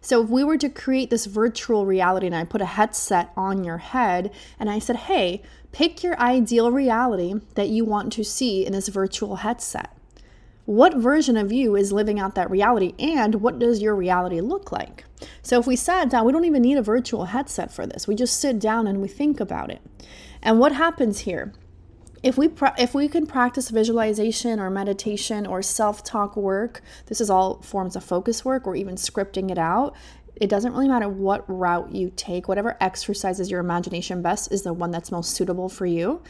So, 0.00 0.22
if 0.22 0.30
we 0.30 0.44
were 0.44 0.58
to 0.58 0.68
create 0.68 1.10
this 1.10 1.26
virtual 1.26 1.84
reality 1.84 2.26
and 2.26 2.36
I 2.36 2.44
put 2.44 2.60
a 2.60 2.66
headset 2.66 3.32
on 3.36 3.64
your 3.64 3.78
head 3.78 4.32
and 4.58 4.70
I 4.70 4.78
said, 4.78 4.96
hey, 4.96 5.42
pick 5.72 6.02
your 6.02 6.18
ideal 6.20 6.70
reality 6.70 7.34
that 7.56 7.68
you 7.68 7.84
want 7.84 8.12
to 8.14 8.24
see 8.24 8.64
in 8.64 8.72
this 8.72 8.88
virtual 8.88 9.36
headset 9.36 9.97
what 10.68 10.94
version 10.98 11.38
of 11.38 11.50
you 11.50 11.76
is 11.76 11.94
living 11.94 12.20
out 12.20 12.34
that 12.34 12.50
reality 12.50 12.92
and 12.98 13.36
what 13.36 13.58
does 13.58 13.80
your 13.80 13.96
reality 13.96 14.38
look 14.42 14.70
like? 14.70 15.02
So 15.40 15.58
if 15.58 15.66
we 15.66 15.76
sat 15.76 16.10
down, 16.10 16.26
we 16.26 16.32
don't 16.32 16.44
even 16.44 16.60
need 16.60 16.76
a 16.76 16.82
virtual 16.82 17.24
headset 17.24 17.72
for 17.72 17.86
this. 17.86 18.06
We 18.06 18.14
just 18.14 18.38
sit 18.38 18.58
down 18.58 18.86
and 18.86 19.00
we 19.00 19.08
think 19.08 19.40
about 19.40 19.70
it. 19.70 19.80
And 20.42 20.60
what 20.60 20.72
happens 20.72 21.20
here? 21.20 21.54
If 22.22 22.36
we 22.36 22.50
if 22.76 22.94
we 22.94 23.08
can 23.08 23.26
practice 23.26 23.70
visualization 23.70 24.60
or 24.60 24.68
meditation 24.68 25.46
or 25.46 25.62
self-talk 25.62 26.36
work, 26.36 26.82
this 27.06 27.22
is 27.22 27.30
all 27.30 27.62
forms 27.62 27.96
of 27.96 28.04
focus 28.04 28.44
work 28.44 28.66
or 28.66 28.76
even 28.76 28.96
scripting 28.96 29.50
it 29.50 29.56
out. 29.56 29.96
It 30.36 30.50
doesn't 30.50 30.74
really 30.74 30.88
matter 30.88 31.08
what 31.08 31.48
route 31.48 31.92
you 31.92 32.12
take, 32.14 32.46
whatever 32.46 32.76
exercises 32.78 33.50
your 33.50 33.60
imagination 33.60 34.20
best 34.20 34.52
is 34.52 34.64
the 34.64 34.74
one 34.74 34.90
that's 34.90 35.10
most 35.10 35.30
suitable 35.30 35.70
for 35.70 35.86
you 35.86 36.20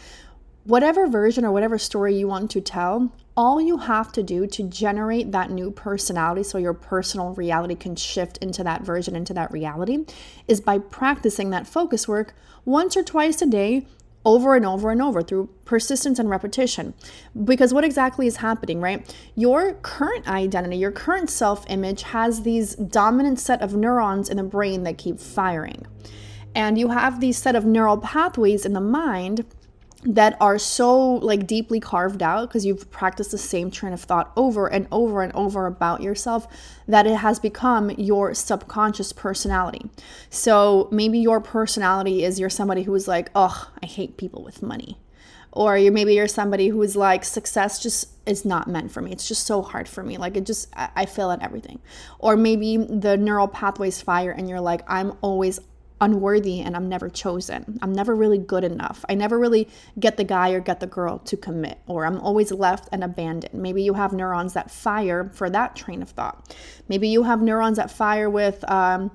whatever 0.69 1.07
version 1.07 1.47
or 1.47 1.51
whatever 1.51 1.79
story 1.79 2.15
you 2.15 2.29
want 2.29 2.51
to 2.51 2.61
tell, 2.61 3.11
all 3.35 3.59
you 3.59 3.79
have 3.79 4.13
to 4.13 4.23
do 4.23 4.47
to 4.47 4.63
generate 4.63 5.33
that 5.33 5.51
new 5.51 5.71
personality 5.71 6.43
so 6.43 6.59
your 6.59 6.75
personal 6.75 7.33
reality 7.35 7.75
can 7.75 7.97
shift 7.97 8.37
into 8.39 8.63
that 8.63 8.83
version, 8.83 9.17
into 9.17 9.33
that 9.33 9.51
reality, 9.51 10.05
is 10.47 10.61
by 10.61 10.79
practicing 10.79 11.49
that 11.49 11.67
focus 11.67 12.07
work 12.07 12.35
once 12.67 12.99
or 12.99 13.03
twice 13.03 13.41
a 13.41 13.47
day 13.47 13.87
over 14.27 14.55
and 14.57 14.67
over 14.67 14.91
and 14.91 15.01
over 15.01 15.23
through 15.23 15.49
persistence 15.65 16.19
and 16.19 16.29
repetition. 16.29 16.93
Because 17.45 17.73
what 17.73 17.83
exactly 17.85 18.27
is 18.27 18.37
happening, 18.37 18.83
right? 18.83 19.17
Your 19.35 19.73
current 19.73 20.29
identity, 20.29 20.77
your 20.77 20.93
current 20.93 21.31
self 21.31 21.65
image 21.71 22.03
has 22.03 22.43
these 22.43 22.75
dominant 22.75 23.41
set 23.41 23.63
of 23.63 23.75
neurons 23.75 24.29
in 24.29 24.37
the 24.37 24.43
brain 24.43 24.83
that 24.83 24.99
keep 24.99 25.19
firing. 25.19 25.87
And 26.55 26.77
you 26.77 26.89
have 26.89 27.21
these 27.21 27.39
set 27.39 27.57
of 27.57 27.65
neural 27.65 27.97
pathways 27.97 28.67
in 28.67 28.75
the 28.75 28.83
mind 28.83 29.47
that 30.05 30.37
are 30.41 30.59
so 30.59 31.15
like 31.15 31.47
deeply 31.47 31.81
carved 31.81 32.23
out 32.23 32.49
because 32.49 32.65
you've 32.65 32.91
practiced 32.91 33.33
the 33.33 33.39
same 33.39 33.71
train 33.71 33.93
of 33.93 34.01
thought 34.01 34.33
over 34.37 34.69
and 34.69 34.87
over 34.93 35.23
and 35.23 35.33
over 35.35 35.67
about 35.67 36.01
yourself 36.01 36.47
that 36.87 37.07
it 37.07 37.17
has 37.17 37.41
become 37.41 37.91
your 37.91 38.33
subconscious 38.33 39.13
personality. 39.13 39.91
So 40.31 40.89
maybe 40.93 41.19
your 41.19 41.41
personality 41.41 42.23
is 42.23 42.39
you're 42.39 42.49
somebody 42.49 42.85
who 42.85 42.95
is 42.95 43.09
like, 43.09 43.31
"Oh, 43.35 43.71
I 43.83 43.87
hate 43.87 44.17
people 44.17 44.45
with 44.45 44.63
money." 44.63 44.99
Or 45.51 45.77
you're 45.77 45.93
maybe 45.93 46.15
you're 46.15 46.29
somebody 46.29 46.69
who 46.69 46.81
is 46.83 46.95
like 46.95 47.25
success 47.25 47.83
just 47.83 48.09
is 48.27 48.45
not 48.45 48.69
meant 48.69 48.93
for 48.93 49.01
me. 49.01 49.11
It's 49.11 49.27
just 49.27 49.47
so 49.47 49.63
hard 49.63 49.89
for 49.89 50.05
me. 50.05 50.17
Like 50.17 50.37
it 50.37 50.47
just 50.47 50.69
I, 50.77 50.91
I 50.95 51.07
fail 51.07 51.33
at 51.33 51.43
everything. 51.43 51.81
Or 52.21 52.37
maybe 52.37 52.77
the 52.77 53.17
neural 53.17 53.49
pathways 53.49 54.01
fire 54.01 54.31
and 54.31 54.49
you're 54.49 54.61
like, 54.61 54.83
I'm 54.87 55.15
always 55.23 55.59
unworthy 56.01 56.61
and 56.61 56.77
I'm 56.77 56.89
never 56.89 57.09
chosen. 57.09 57.79
I'm 57.83 57.93
never 57.93 58.15
really 58.15 58.39
good 58.39 58.65
enough. 58.65 59.05
I 59.09 59.15
never 59.15 59.39
really 59.39 59.69
get 59.99 60.17
the 60.17 60.25
guy 60.25 60.51
or 60.51 60.61
get 60.61 60.81
the 60.81 60.87
girl 60.87 61.19
to 61.21 61.37
commit, 61.37 61.79
or 61.87 62.07
I'm 62.07 62.21
always 62.21 62.53
left 62.53 62.89
and 62.93 63.03
abandoned. 63.03 63.55
Maybe 63.55 63.83
you 63.83 63.95
have 63.95 64.13
neurons 64.13 64.53
that 64.53 64.71
fire 64.71 65.31
for 65.35 65.51
that 65.51 65.77
train 65.77 66.03
of 66.03 66.11
thought. 66.11 66.57
Maybe 66.89 67.09
you 67.09 67.25
have 67.25 67.43
neurons 67.43 67.77
that 67.77 67.91
fire 67.91 68.31
with, 68.31 68.69
um, 68.71 69.11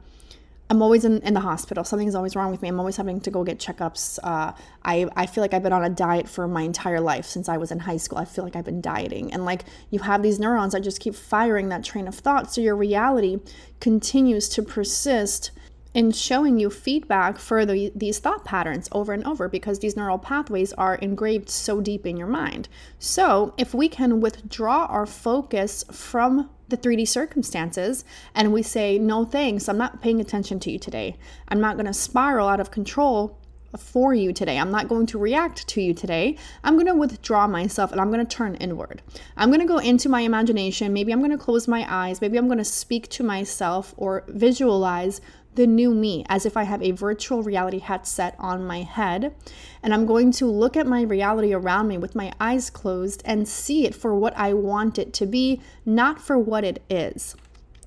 I'm 0.69 0.81
always 0.81 1.05
in, 1.05 1.21
in 1.21 1.33
the 1.35 1.39
hospital. 1.39 1.83
Something's 1.83 2.15
always 2.15 2.35
wrong 2.35 2.49
with 2.49 2.61
me. 2.61 2.69
I'm 2.69 2.79
always 2.79 2.97
having 2.97 3.21
to 3.21 3.29
go 3.29 3.43
get 3.43 3.59
checkups. 3.59 4.17
Uh, 4.23 4.53
I, 4.83 5.07
I 5.15 5.25
feel 5.27 5.43
like 5.43 5.53
I've 5.53 5.61
been 5.61 5.73
on 5.73 5.83
a 5.83 5.89
diet 5.89 6.27
for 6.27 6.47
my 6.47 6.63
entire 6.63 6.99
life 6.99 7.25
since 7.25 7.47
I 7.47 7.57
was 7.57 7.69
in 7.71 7.79
high 7.79 7.97
school. 7.97 8.17
I 8.17 8.25
feel 8.25 8.43
like 8.43 8.55
I've 8.55 8.65
been 8.65 8.81
dieting. 8.81 9.31
And 9.31 9.45
like 9.45 9.65
you 9.91 9.99
have 9.99 10.23
these 10.23 10.39
neurons 10.39 10.73
that 10.73 10.81
just 10.81 10.99
keep 10.99 11.15
firing 11.15 11.69
that 11.69 11.83
train 11.83 12.07
of 12.07 12.15
thought. 12.15 12.51
So 12.51 12.61
your 12.61 12.75
reality 12.75 13.39
continues 13.81 14.49
to 14.49 14.63
persist 14.63 15.51
in 15.93 16.11
showing 16.11 16.59
you 16.59 16.69
feedback 16.69 17.37
for 17.37 17.65
the, 17.65 17.91
these 17.95 18.19
thought 18.19 18.43
patterns 18.43 18.89
over 18.91 19.13
and 19.13 19.25
over 19.25 19.47
because 19.47 19.79
these 19.79 19.95
neural 19.95 20.17
pathways 20.17 20.73
are 20.73 20.95
engraved 20.95 21.49
so 21.49 21.81
deep 21.81 22.05
in 22.05 22.17
your 22.17 22.27
mind. 22.27 22.67
So, 22.97 23.53
if 23.57 23.73
we 23.73 23.87
can 23.89 24.19
withdraw 24.19 24.85
our 24.85 25.05
focus 25.05 25.83
from 25.91 26.49
the 26.69 26.77
3D 26.77 27.07
circumstances 27.07 28.03
and 28.33 28.51
we 28.51 28.63
say, 28.63 28.97
No 28.97 29.25
thanks, 29.25 29.69
I'm 29.69 29.77
not 29.77 30.01
paying 30.01 30.19
attention 30.19 30.59
to 30.61 30.71
you 30.71 30.79
today, 30.79 31.15
I'm 31.47 31.61
not 31.61 31.75
going 31.75 31.85
to 31.85 31.93
spiral 31.93 32.47
out 32.47 32.59
of 32.59 32.71
control 32.71 33.37
for 33.77 34.13
you 34.13 34.33
today. 34.33 34.57
I'm 34.57 34.71
not 34.71 34.87
going 34.87 35.05
to 35.07 35.17
react 35.17 35.67
to 35.69 35.81
you 35.81 35.93
today. 35.93 36.37
I'm 36.63 36.75
going 36.75 36.87
to 36.87 36.95
withdraw 36.95 37.47
myself 37.47 37.91
and 37.91 37.99
I'm 37.99 38.11
going 38.11 38.25
to 38.25 38.35
turn 38.35 38.55
inward. 38.55 39.01
I'm 39.37 39.49
going 39.49 39.61
to 39.61 39.67
go 39.67 39.77
into 39.77 40.09
my 40.09 40.21
imagination. 40.21 40.93
Maybe 40.93 41.11
I'm 41.11 41.19
going 41.19 41.31
to 41.31 41.37
close 41.37 41.67
my 41.67 41.85
eyes. 41.89 42.21
Maybe 42.21 42.37
I'm 42.37 42.47
going 42.47 42.57
to 42.57 42.65
speak 42.65 43.09
to 43.09 43.23
myself 43.23 43.93
or 43.97 44.23
visualize 44.27 45.21
the 45.55 45.67
new 45.67 45.93
me 45.93 46.25
as 46.29 46.45
if 46.45 46.57
I 46.57 46.63
have 46.63 46.81
a 46.81 46.91
virtual 46.91 47.43
reality 47.43 47.79
headset 47.79 48.35
on 48.39 48.65
my 48.65 48.81
head. 48.81 49.35
And 49.81 49.93
I'm 49.93 50.05
going 50.05 50.31
to 50.33 50.47
look 50.47 50.75
at 50.75 50.87
my 50.87 51.03
reality 51.03 51.53
around 51.53 51.87
me 51.87 51.97
with 51.97 52.15
my 52.15 52.33
eyes 52.39 52.69
closed 52.69 53.21
and 53.25 53.47
see 53.47 53.85
it 53.85 53.93
for 53.93 54.15
what 54.15 54.35
I 54.35 54.53
want 54.53 54.97
it 54.97 55.13
to 55.13 55.25
be, 55.25 55.61
not 55.85 56.19
for 56.19 56.37
what 56.37 56.63
it 56.63 56.81
is. 56.89 57.35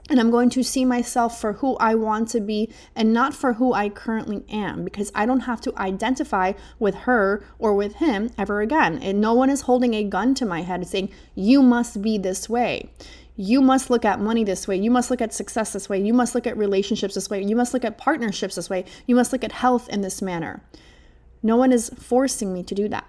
And 0.09 0.21
I'm 0.21 0.31
going 0.31 0.51
to 0.51 0.63
see 0.63 0.85
myself 0.85 1.41
for 1.41 1.55
who 1.55 1.77
I 1.79 1.97
want 1.97 2.29
to 2.29 2.41
be 2.41 2.73
and 2.95 3.13
not 3.13 3.35
for 3.35 3.55
who 3.55 3.73
I 3.73 3.89
currently 3.89 4.45
am 4.49 4.85
because 4.85 5.11
I 5.17 5.27
don't 5.27 5.41
have 5.41 5.61
to 5.63 5.77
identify 5.77 6.53
with 6.79 6.95
her 6.95 7.45
or 7.59 7.75
with 7.75 7.97
him 7.97 8.31
ever 8.39 8.61
again. 8.61 8.99
And 9.03 9.21
no 9.21 9.35
one 9.35 9.51
is 9.51 9.63
holding 9.63 9.95
a 9.95 10.05
gun 10.05 10.35
to 10.37 10.47
my 10.47 10.63
head 10.63 10.87
saying, 10.87 11.11
You 11.35 11.61
must 11.61 12.03
be 12.03 12.19
this 12.19 12.49
way 12.49 12.91
you 13.37 13.61
must 13.61 13.91
look 13.91 14.05
at 14.05 14.19
money 14.19 14.45
this 14.45 14.67
way. 14.67 14.77
You 14.77 14.91
must 14.91 15.11
look 15.11 15.21
at 15.21 15.35
success 15.35 15.75
this 15.75 15.89
way. 15.89 16.01
You 16.01 16.15
must 16.15 16.35
look 16.35 16.47
at 16.47 16.57
relationships 16.57 17.15
this 17.15 17.29
way. 17.29 17.43
You 17.43 17.55
must 17.55 17.75
look 17.75 17.85
at 17.85 17.99
partnerships 17.99 18.55
this 18.55 18.71
way. 18.71 18.87
You 19.07 19.15
must 19.15 19.31
look 19.31 19.45
at 19.45 19.53
health 19.53 19.89
in 19.91 20.01
this 20.01 20.23
manner. 20.23 20.63
No 21.43 21.57
one 21.57 21.71
is 21.71 21.91
forcing 21.91 22.55
me 22.55 22.63
to 22.63 22.75
do 22.75 22.89
that. 22.89 23.07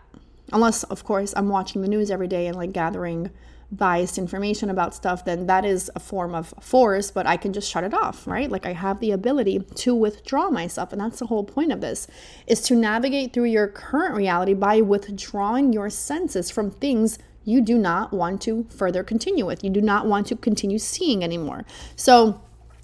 Unless, 0.52 0.84
of 0.84 1.04
course, 1.06 1.34
I'm 1.36 1.50
watching 1.50 1.82
the 1.82 1.88
news 1.88 2.12
every 2.12 2.28
day 2.28 2.48
and 2.48 2.58
like 2.58 2.74
gathering 2.74 3.32
biased 3.72 4.18
information 4.18 4.70
about 4.70 4.96
stuff, 4.96 5.26
then 5.26 5.48
that 5.48 5.66
is 5.66 5.92
a 5.96 6.00
form 6.00 6.34
of 6.34 6.54
force, 6.62 7.12
but 7.12 7.28
I 7.28 7.36
can 7.36 7.52
just 7.52 7.70
shut 7.70 7.84
it 7.84 7.94
off, 7.94 8.26
right? 8.26 8.50
Like 8.50 8.66
I 8.66 8.74
have 8.74 9.00
the 9.00 9.12
ability 9.12 9.60
to 9.60 9.94
withdraw 9.94 10.50
myself. 10.50 10.94
And 10.94 11.02
that's 11.02 11.20
the 11.20 11.26
whole 11.26 11.44
point 11.44 11.72
of 11.72 11.82
this 11.82 12.08
is 12.48 12.62
to 12.62 12.76
navigate 12.76 13.34
through 13.34 13.46
your 13.46 13.68
current 13.68 14.16
reality 14.16 14.54
by 14.54 14.82
withdrawing 14.82 15.74
your 15.74 15.90
senses 15.90 16.50
from 16.50 16.72
things 16.72 17.20
you 17.44 17.62
do 17.62 17.78
not 17.78 18.14
want 18.14 18.42
to 18.42 18.66
further 18.70 19.04
continue 19.04 19.46
with. 19.46 19.64
You 19.64 19.70
do 19.70 19.82
not 19.82 20.06
want 20.06 20.28
to 20.28 20.36
continue 20.36 20.78
seeing 20.78 21.24
anymore. 21.24 21.66
So, 21.96 22.42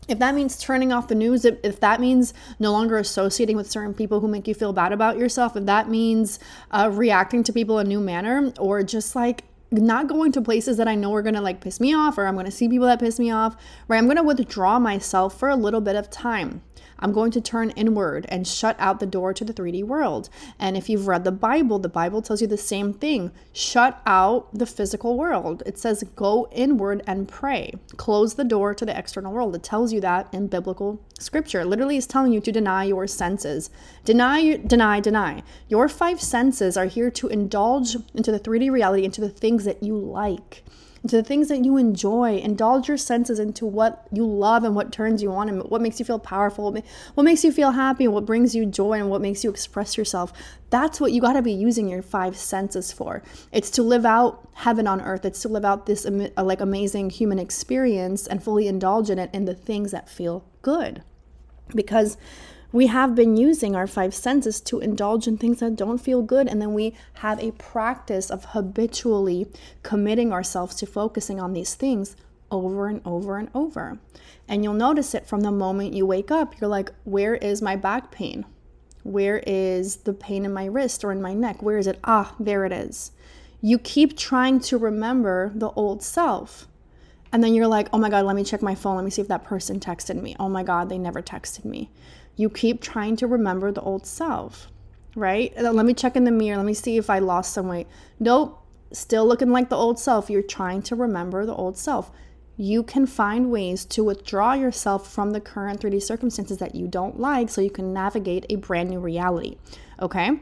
if 0.10 0.20
that 0.20 0.36
means 0.36 0.58
turning 0.58 0.92
off 0.92 1.08
the 1.08 1.16
news, 1.16 1.46
if, 1.46 1.58
if, 1.64 1.80
that 1.80 2.02
means 2.02 2.34
no 2.60 2.74
longer 2.74 2.98
associating 2.98 3.56
with 3.56 3.72
certain 3.72 3.94
people 3.94 4.20
who 4.20 4.28
make 4.28 4.50
you 4.50 4.54
feel 4.54 4.74
bad 4.74 4.92
about 4.92 5.18
yourself, 5.18 5.56
if 5.56 5.66
that 5.66 5.90
means 5.90 6.40
uh, 6.72 6.90
reacting 6.92 7.42
to 7.44 7.54
people 7.54 7.80
in 7.80 7.88
a 7.88 7.90
new 7.90 8.02
manner, 8.02 8.52
or 8.60 8.84
just 8.84 9.16
like 9.16 9.46
not 9.82 10.08
going 10.08 10.32
to 10.34 10.42
places 10.42 10.78
that 10.78 10.88
I 10.88 10.96
know 10.96 11.14
are 11.14 11.22
gonna 11.22 11.42
like 11.42 11.62
piss 11.62 11.80
me 11.80 11.94
off, 11.94 12.18
or 12.18 12.26
I'm 12.26 12.36
gonna 12.36 12.52
see 12.52 12.70
people 12.70 12.88
that 12.88 13.00
piss 13.00 13.20
me 13.20 13.32
off, 13.32 13.56
right? 13.88 13.98
I'm 13.98 14.08
gonna 14.08 14.24
withdraw 14.24 14.80
myself 14.80 15.38
for 15.38 15.50
a 15.50 15.56
little 15.56 15.82
bit 15.82 15.96
of 15.96 16.10
time. 16.10 16.62
I'm 17.04 17.12
going 17.12 17.32
to 17.32 17.42
turn 17.42 17.72
inward 17.72 18.26
and 18.30 18.48
shut 18.48 18.78
out 18.80 19.02
the 19.02 19.06
door 19.06 19.34
to 19.34 19.44
the 19.44 19.54
3D 19.54 19.84
world. 19.84 20.30
And 20.58 20.78
if 20.78 20.88
you've 20.90 21.06
read 21.06 21.26
the 21.26 21.34
Bible, 21.34 21.78
the 21.78 21.90
Bible 21.90 22.22
tells 22.22 22.42
you 22.42 22.48
the 22.48 22.58
same 22.58 22.94
thing 22.94 23.32
shut 23.52 24.02
out 24.06 24.48
the 24.58 24.66
physical 24.66 25.18
world. 25.18 25.64
It 25.66 25.78
says 25.78 26.06
go 26.16 26.48
inward 26.54 27.04
and 27.06 27.28
pray, 27.28 27.74
close 27.98 28.36
the 28.36 28.46
door 28.46 28.74
to 28.74 28.86
the 28.86 28.98
external 28.98 29.34
world. 29.34 29.54
It 29.54 29.64
tells 29.64 29.92
you 29.92 30.00
that 30.00 30.34
in 30.34 30.48
biblical 30.48 31.02
scripture. 31.20 31.62
It 31.62 31.66
literally 31.66 31.98
is 31.98 32.08
telling 32.08 32.32
you 32.32 32.40
to 32.40 32.52
deny 32.52 32.86
your 32.86 33.06
senses. 33.08 33.70
Deny, 34.06 34.58
deny, 34.58 35.00
deny. 35.02 35.44
Your 35.68 35.90
five 35.90 36.22
senses 36.22 36.78
are 36.78 36.86
here 36.86 37.12
to 37.12 37.28
indulge 37.28 37.96
into 38.14 38.32
the 38.32 38.40
3D 38.40 38.72
reality, 38.72 39.04
into 39.04 39.22
the 39.22 39.30
things 39.30 39.63
that 39.66 39.84
you 39.84 39.98
like 39.98 40.64
into 41.04 41.18
the 41.18 41.24
things 41.24 41.50
that 41.50 41.66
you 41.66 41.76
enjoy. 41.78 42.38
Indulge 42.38 42.88
your 42.88 42.98
senses 42.98 43.38
into 43.38 43.66
what 43.66 44.08
you 44.12 44.26
love 44.26 44.64
and 44.64 44.74
what 44.74 44.92
turns 44.92 45.22
you 45.22 45.32
on 45.34 45.50
and 45.50 45.62
what 45.64 45.82
makes 45.82 46.00
you 46.00 46.06
feel 46.06 46.18
powerful, 46.18 46.72
what 47.14 47.24
makes 47.24 47.44
you 47.44 47.52
feel 47.52 47.72
happy, 47.72 48.06
and 48.06 48.14
what 48.14 48.26
brings 48.26 48.56
you 48.56 48.66
joy 48.66 48.94
and 48.94 49.10
what 49.10 49.22
makes 49.22 49.44
you 49.44 49.50
express 49.50 49.98
yourself. 49.98 50.32
That's 50.70 51.02
what 51.02 51.12
you 51.12 51.20
got 51.20 51.34
to 51.34 51.42
be 51.42 51.52
using 51.52 51.90
your 51.90 52.02
five 52.02 52.38
senses 52.38 52.94
for. 52.94 53.22
It's 53.52 53.70
to 53.72 53.84
live 53.84 54.06
out 54.06 54.48
heaven 54.54 54.88
on 54.88 55.02
earth. 55.02 55.26
It's 55.26 55.42
to 55.42 55.50
live 55.50 55.66
out 55.66 55.86
this 55.86 56.06
uh, 56.06 56.30
like 56.42 56.62
amazing 56.62 57.10
human 57.10 57.38
experience 57.38 58.26
and 58.26 58.42
fully 58.42 58.68
indulge 58.68 59.10
in 59.10 59.20
it 59.20 59.30
in 59.34 59.44
the 59.46 59.56
things 59.56 59.92
that 59.92 60.10
feel 60.10 60.46
good. 60.62 61.04
Because 61.76 62.18
we 62.74 62.88
have 62.88 63.14
been 63.14 63.38
using 63.38 63.76
our 63.76 63.86
five 63.86 64.16
senses 64.16 64.60
to 64.60 64.80
indulge 64.80 65.28
in 65.28 65.38
things 65.38 65.60
that 65.60 65.76
don't 65.76 66.00
feel 66.00 66.24
good. 66.24 66.48
And 66.48 66.60
then 66.60 66.74
we 66.74 66.96
have 67.18 67.40
a 67.40 67.52
practice 67.52 68.32
of 68.32 68.46
habitually 68.46 69.48
committing 69.84 70.34
ourselves 70.34 70.76
to 70.78 70.88
focusing 70.88 71.40
on 71.40 71.54
these 71.54 71.76
things 71.76 72.16
over 72.50 72.88
and 72.88 73.00
over 73.06 73.38
and 73.38 73.50
over. 73.54 74.00
And 74.48 74.64
you'll 74.64 74.74
notice 74.74 75.14
it 75.14 75.28
from 75.28 75.42
the 75.42 75.52
moment 75.52 75.94
you 75.94 76.08
wake 76.08 76.32
up. 76.32 76.60
You're 76.60 76.70
like, 76.70 76.92
where 77.04 77.36
is 77.36 77.62
my 77.62 77.76
back 77.76 78.10
pain? 78.10 78.44
Where 79.04 79.44
is 79.46 79.98
the 79.98 80.14
pain 80.14 80.44
in 80.44 80.52
my 80.52 80.66
wrist 80.66 81.04
or 81.04 81.12
in 81.12 81.22
my 81.22 81.36
neck? 81.36 81.62
Where 81.62 81.78
is 81.78 81.86
it? 81.86 82.00
Ah, 82.04 82.34
there 82.40 82.66
it 82.66 82.72
is. 82.72 83.12
You 83.62 83.78
keep 83.78 84.18
trying 84.18 84.60
to 84.62 84.80
remember 84.80 85.52
the 85.54 85.70
old 85.72 86.02
self. 86.02 86.68
And 87.32 87.44
then 87.44 87.54
you're 87.54 87.68
like, 87.68 87.88
oh 87.94 88.00
my 88.00 88.10
God, 88.10 88.26
let 88.26 88.36
me 88.36 88.44
check 88.44 88.64
my 88.64 88.76
phone. 88.76 88.96
Let 88.96 89.06
me 89.06 89.12
see 89.12 89.22
if 89.22 89.28
that 89.28 89.44
person 89.44 89.80
texted 89.80 90.20
me. 90.20 90.36
Oh 90.40 90.50
my 90.50 90.64
God, 90.64 90.90
they 90.90 90.98
never 90.98 91.22
texted 91.22 91.66
me 91.66 91.92
you 92.36 92.50
keep 92.50 92.82
trying 92.82 93.16
to 93.18 93.28
remember 93.28 93.72
the 93.72 93.82
old 93.82 94.06
self, 94.06 94.68
right? 95.16 95.54
Uh, 95.58 95.72
let 95.72 95.86
me 95.86 95.94
check 95.94 96.16
in 96.16 96.24
the 96.24 96.32
mirror. 96.32 96.58
Let 96.58 96.66
me 96.66 96.74
see 96.74 96.98
if 96.98 97.10
I 97.10 97.20
lost 97.20 97.54
some 97.54 97.68
weight. 97.68 97.88
Nope, 98.20 98.60
still 98.92 99.26
looking 99.26 99.52
like 99.52 99.70
the 99.70 99.76
old 99.76 100.00
self. 100.00 100.30
You're 100.30 100.42
trying 100.42 100.82
to 100.84 100.96
remember 100.96 101.46
the 101.46 101.56
old 101.56 101.78
self. 101.78 102.12
You 102.56 102.84
can 102.84 103.08
find 103.08 103.50
ways 103.50 103.84
to 103.86 104.04
withdraw 104.04 104.54
yourself 104.54 105.12
from 105.12 105.32
the 105.32 105.42
current 105.42 105.82
3D 105.82 106.02
circumstances 106.04 106.60
that 106.60 106.76
you 106.76 106.88
don't 106.88 107.20
like 107.20 107.50
so 107.50 107.62
you 107.62 107.72
can 107.72 107.94
navigate 107.94 108.46
a 108.50 108.58
brand 108.58 108.90
new 108.90 109.00
reality. 109.00 109.58
Okay? 110.00 110.40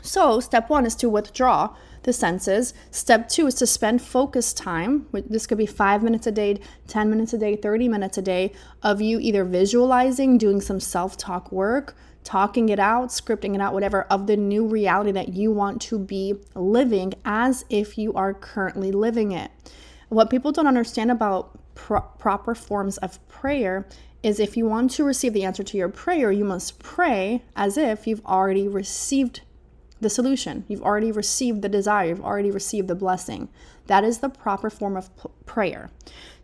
So, 0.00 0.40
step 0.40 0.70
one 0.70 0.86
is 0.86 0.96
to 0.96 1.10
withdraw 1.10 1.76
the 2.02 2.12
senses. 2.12 2.74
Step 2.90 3.28
two 3.28 3.46
is 3.46 3.54
to 3.54 3.66
spend 3.66 4.02
focus 4.02 4.52
time. 4.52 5.06
This 5.12 5.46
could 5.46 5.58
be 5.58 5.66
five 5.66 6.02
minutes 6.02 6.26
a 6.26 6.32
day, 6.32 6.58
10 6.88 7.10
minutes 7.10 7.32
a 7.32 7.38
day, 7.38 7.56
30 7.56 7.88
minutes 7.88 8.18
a 8.18 8.22
day 8.22 8.52
of 8.82 9.00
you 9.00 9.18
either 9.20 9.44
visualizing, 9.44 10.38
doing 10.38 10.60
some 10.60 10.80
self 10.80 11.16
talk 11.16 11.52
work, 11.52 11.96
talking 12.24 12.68
it 12.68 12.78
out, 12.78 13.08
scripting 13.08 13.54
it 13.54 13.60
out, 13.60 13.74
whatever, 13.74 14.02
of 14.04 14.26
the 14.26 14.36
new 14.36 14.66
reality 14.66 15.12
that 15.12 15.32
you 15.32 15.50
want 15.50 15.80
to 15.82 15.98
be 15.98 16.34
living 16.54 17.14
as 17.24 17.64
if 17.68 17.98
you 17.98 18.12
are 18.14 18.34
currently 18.34 18.92
living 18.92 19.32
it. 19.32 19.50
What 20.08 20.30
people 20.30 20.52
don't 20.52 20.66
understand 20.66 21.10
about 21.10 21.58
pro- 21.74 22.00
proper 22.00 22.54
forms 22.54 22.98
of 22.98 23.26
prayer 23.28 23.86
is 24.22 24.38
if 24.38 24.56
you 24.56 24.66
want 24.66 24.90
to 24.92 25.04
receive 25.04 25.32
the 25.32 25.44
answer 25.44 25.64
to 25.64 25.76
your 25.76 25.88
prayer, 25.88 26.30
you 26.30 26.44
must 26.44 26.78
pray 26.78 27.42
as 27.56 27.76
if 27.76 28.06
you've 28.06 28.24
already 28.24 28.68
received 28.68 29.40
the 30.02 30.10
solution. 30.10 30.64
You've 30.68 30.82
already 30.82 31.10
received 31.10 31.62
the 31.62 31.68
desire, 31.68 32.08
you've 32.08 32.24
already 32.24 32.50
received 32.50 32.88
the 32.88 32.94
blessing. 32.94 33.48
That 33.86 34.04
is 34.04 34.18
the 34.18 34.28
proper 34.28 34.70
form 34.70 34.96
of 34.96 35.14
p- 35.16 35.28
prayer. 35.44 35.90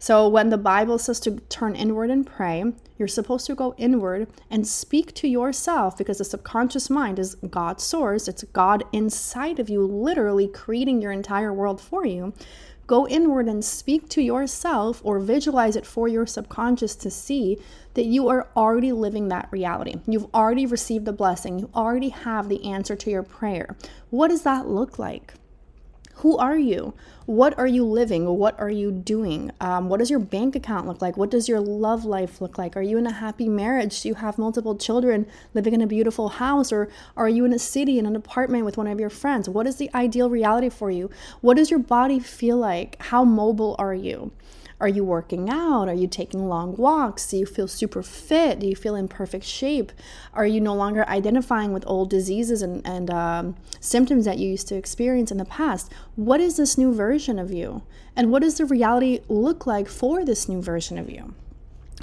So, 0.01 0.29
when 0.29 0.51
the 0.51 0.59
Bible 0.59 0.99
says 0.99 1.21
to 1.21 1.41
turn 1.49 1.75
inward 1.75 2.11
and 2.11 2.27
pray, 2.27 2.65
you're 2.97 3.09
supposed 3.09 3.47
to 3.47 3.55
go 3.55 3.75
inward 3.77 4.29
and 4.51 4.67
speak 4.67 5.15
to 5.15 5.29
yourself 5.29 5.97
because 5.97 6.19
the 6.19 6.25
subconscious 6.25 6.89
mind 6.89 7.19
is 7.19 7.37
God's 7.37 7.85
source. 7.85 8.29
It's 8.29 8.45
God 8.53 8.85
inside 8.93 9.59
of 9.59 9.69
you, 9.69 9.87
literally 9.87 10.49
creating 10.49 11.01
your 11.01 11.13
entire 11.13 11.53
world 11.53 11.81
for 11.81 12.05
you. 12.05 12.33
Go 12.89 13.07
inward 13.07 13.49
and 13.49 13.63
speak 13.63 14.09
to 14.09 14.23
yourself 14.23 15.03
or 15.05 15.21
visualize 15.21 15.77
it 15.77 15.85
for 15.85 16.09
your 16.09 16.27
subconscious 16.27 16.97
to 16.97 17.11
see 17.11 17.59
that 17.93 18.07
you 18.07 18.29
are 18.29 18.49
already 18.57 18.93
living 18.93 19.29
that 19.29 19.47
reality. 19.51 19.97
You've 20.07 20.35
already 20.35 20.65
received 20.65 21.05
the 21.05 21.13
blessing. 21.13 21.59
You 21.59 21.71
already 21.75 22.09
have 22.09 22.49
the 22.49 22.65
answer 22.65 22.97
to 22.97 23.11
your 23.11 23.23
prayer. 23.23 23.77
What 24.09 24.29
does 24.29 24.43
that 24.43 24.69
look 24.69 24.99
like? 24.99 25.35
Who 26.19 26.37
are 26.37 26.59
you? 26.59 26.95
What 27.27 27.57
are 27.59 27.67
you 27.67 27.85
living? 27.85 28.27
What 28.27 28.59
are 28.59 28.71
you 28.71 28.91
doing? 28.91 29.53
Um, 29.61 29.89
what 29.89 29.99
does 29.99 30.11
your 30.11 30.19
bank 30.19 30.57
account 30.57 30.89
look 30.89 31.01
like? 31.01 31.17
What 31.17 31.31
does 31.31 31.49
your 31.49 31.61
love 31.61 32.05
life 32.05 32.41
look 32.41 32.59
like? 32.59 32.77
Are 32.77 32.83
you 32.83 32.99
in 32.99 33.07
a 33.07 33.13
happy 33.13 33.49
marriage? 33.49 34.03
Do 34.03 34.09
you 34.09 34.15
have 34.15 34.37
multiple 34.37 34.75
children 34.75 35.27
living 35.55 35.75
in 35.75 35.81
a 35.81 35.87
beautiful 35.87 36.29
house? 36.29 36.73
Or 36.73 36.89
are 37.17 37.29
you 37.29 37.45
in 37.45 37.53
a 37.53 37.59
city 37.59 38.01
in 38.01 38.07
an 38.07 38.17
apartment 38.17 38.65
with 38.65 38.77
one 38.77 38.89
of 38.89 38.99
your 38.99 39.11
friends? 39.11 39.49
What 39.49 39.69
is 39.69 39.77
the 39.77 39.91
ideal 39.95 40.29
reality 40.29 40.71
for 40.71 40.91
you? 40.91 41.09
What 41.41 41.57
does 41.57 41.71
your 41.71 41.79
body 41.79 42.19
feel 42.19 42.57
like? 42.57 43.01
How 43.01 43.25
mobile 43.25 43.77
are 43.79 43.95
you? 43.95 44.33
Are 44.81 44.89
you 44.89 45.03
working 45.03 45.51
out? 45.51 45.89
Are 45.89 45.95
you 45.95 46.07
taking 46.07 46.49
long 46.49 46.77
walks? 46.77 47.29
Do 47.29 47.37
you 47.37 47.47
feel 47.47 47.67
super 47.67 48.03
fit? 48.03 48.61
Do 48.61 48.67
you 48.67 48.77
feel 48.77 48.95
in 48.95 49.09
perfect 49.09 49.45
shape? 49.45 49.91
Are 50.33 50.47
you 50.47 50.61
no 50.61 50.75
longer 50.75 51.05
identifying 51.09 51.73
with 51.73 51.83
old 51.87 52.11
diseases 52.11 52.63
and, 52.63 52.87
and 52.87 53.11
um, 53.11 53.57
symptoms 53.81 54.25
that 54.25 54.39
you 54.39 54.49
used 54.49 54.69
to 54.69 54.77
experience 54.77 55.33
in 55.33 55.39
the 55.39 55.45
past? 55.45 55.93
What 56.15 56.41
is 56.41 56.57
this 56.57 56.79
new 56.79 56.95
version 56.95 57.41
of 57.41 57.53
you? 57.53 57.83
And 58.15 58.31
what 58.31 58.43
does 58.43 58.59
the 58.59 58.67
reality 58.67 59.21
look 59.29 59.67
like 59.67 59.89
for 59.89 60.25
this 60.25 60.49
new 60.49 60.63
version 60.63 60.97
of 60.97 61.11
you? 61.11 61.35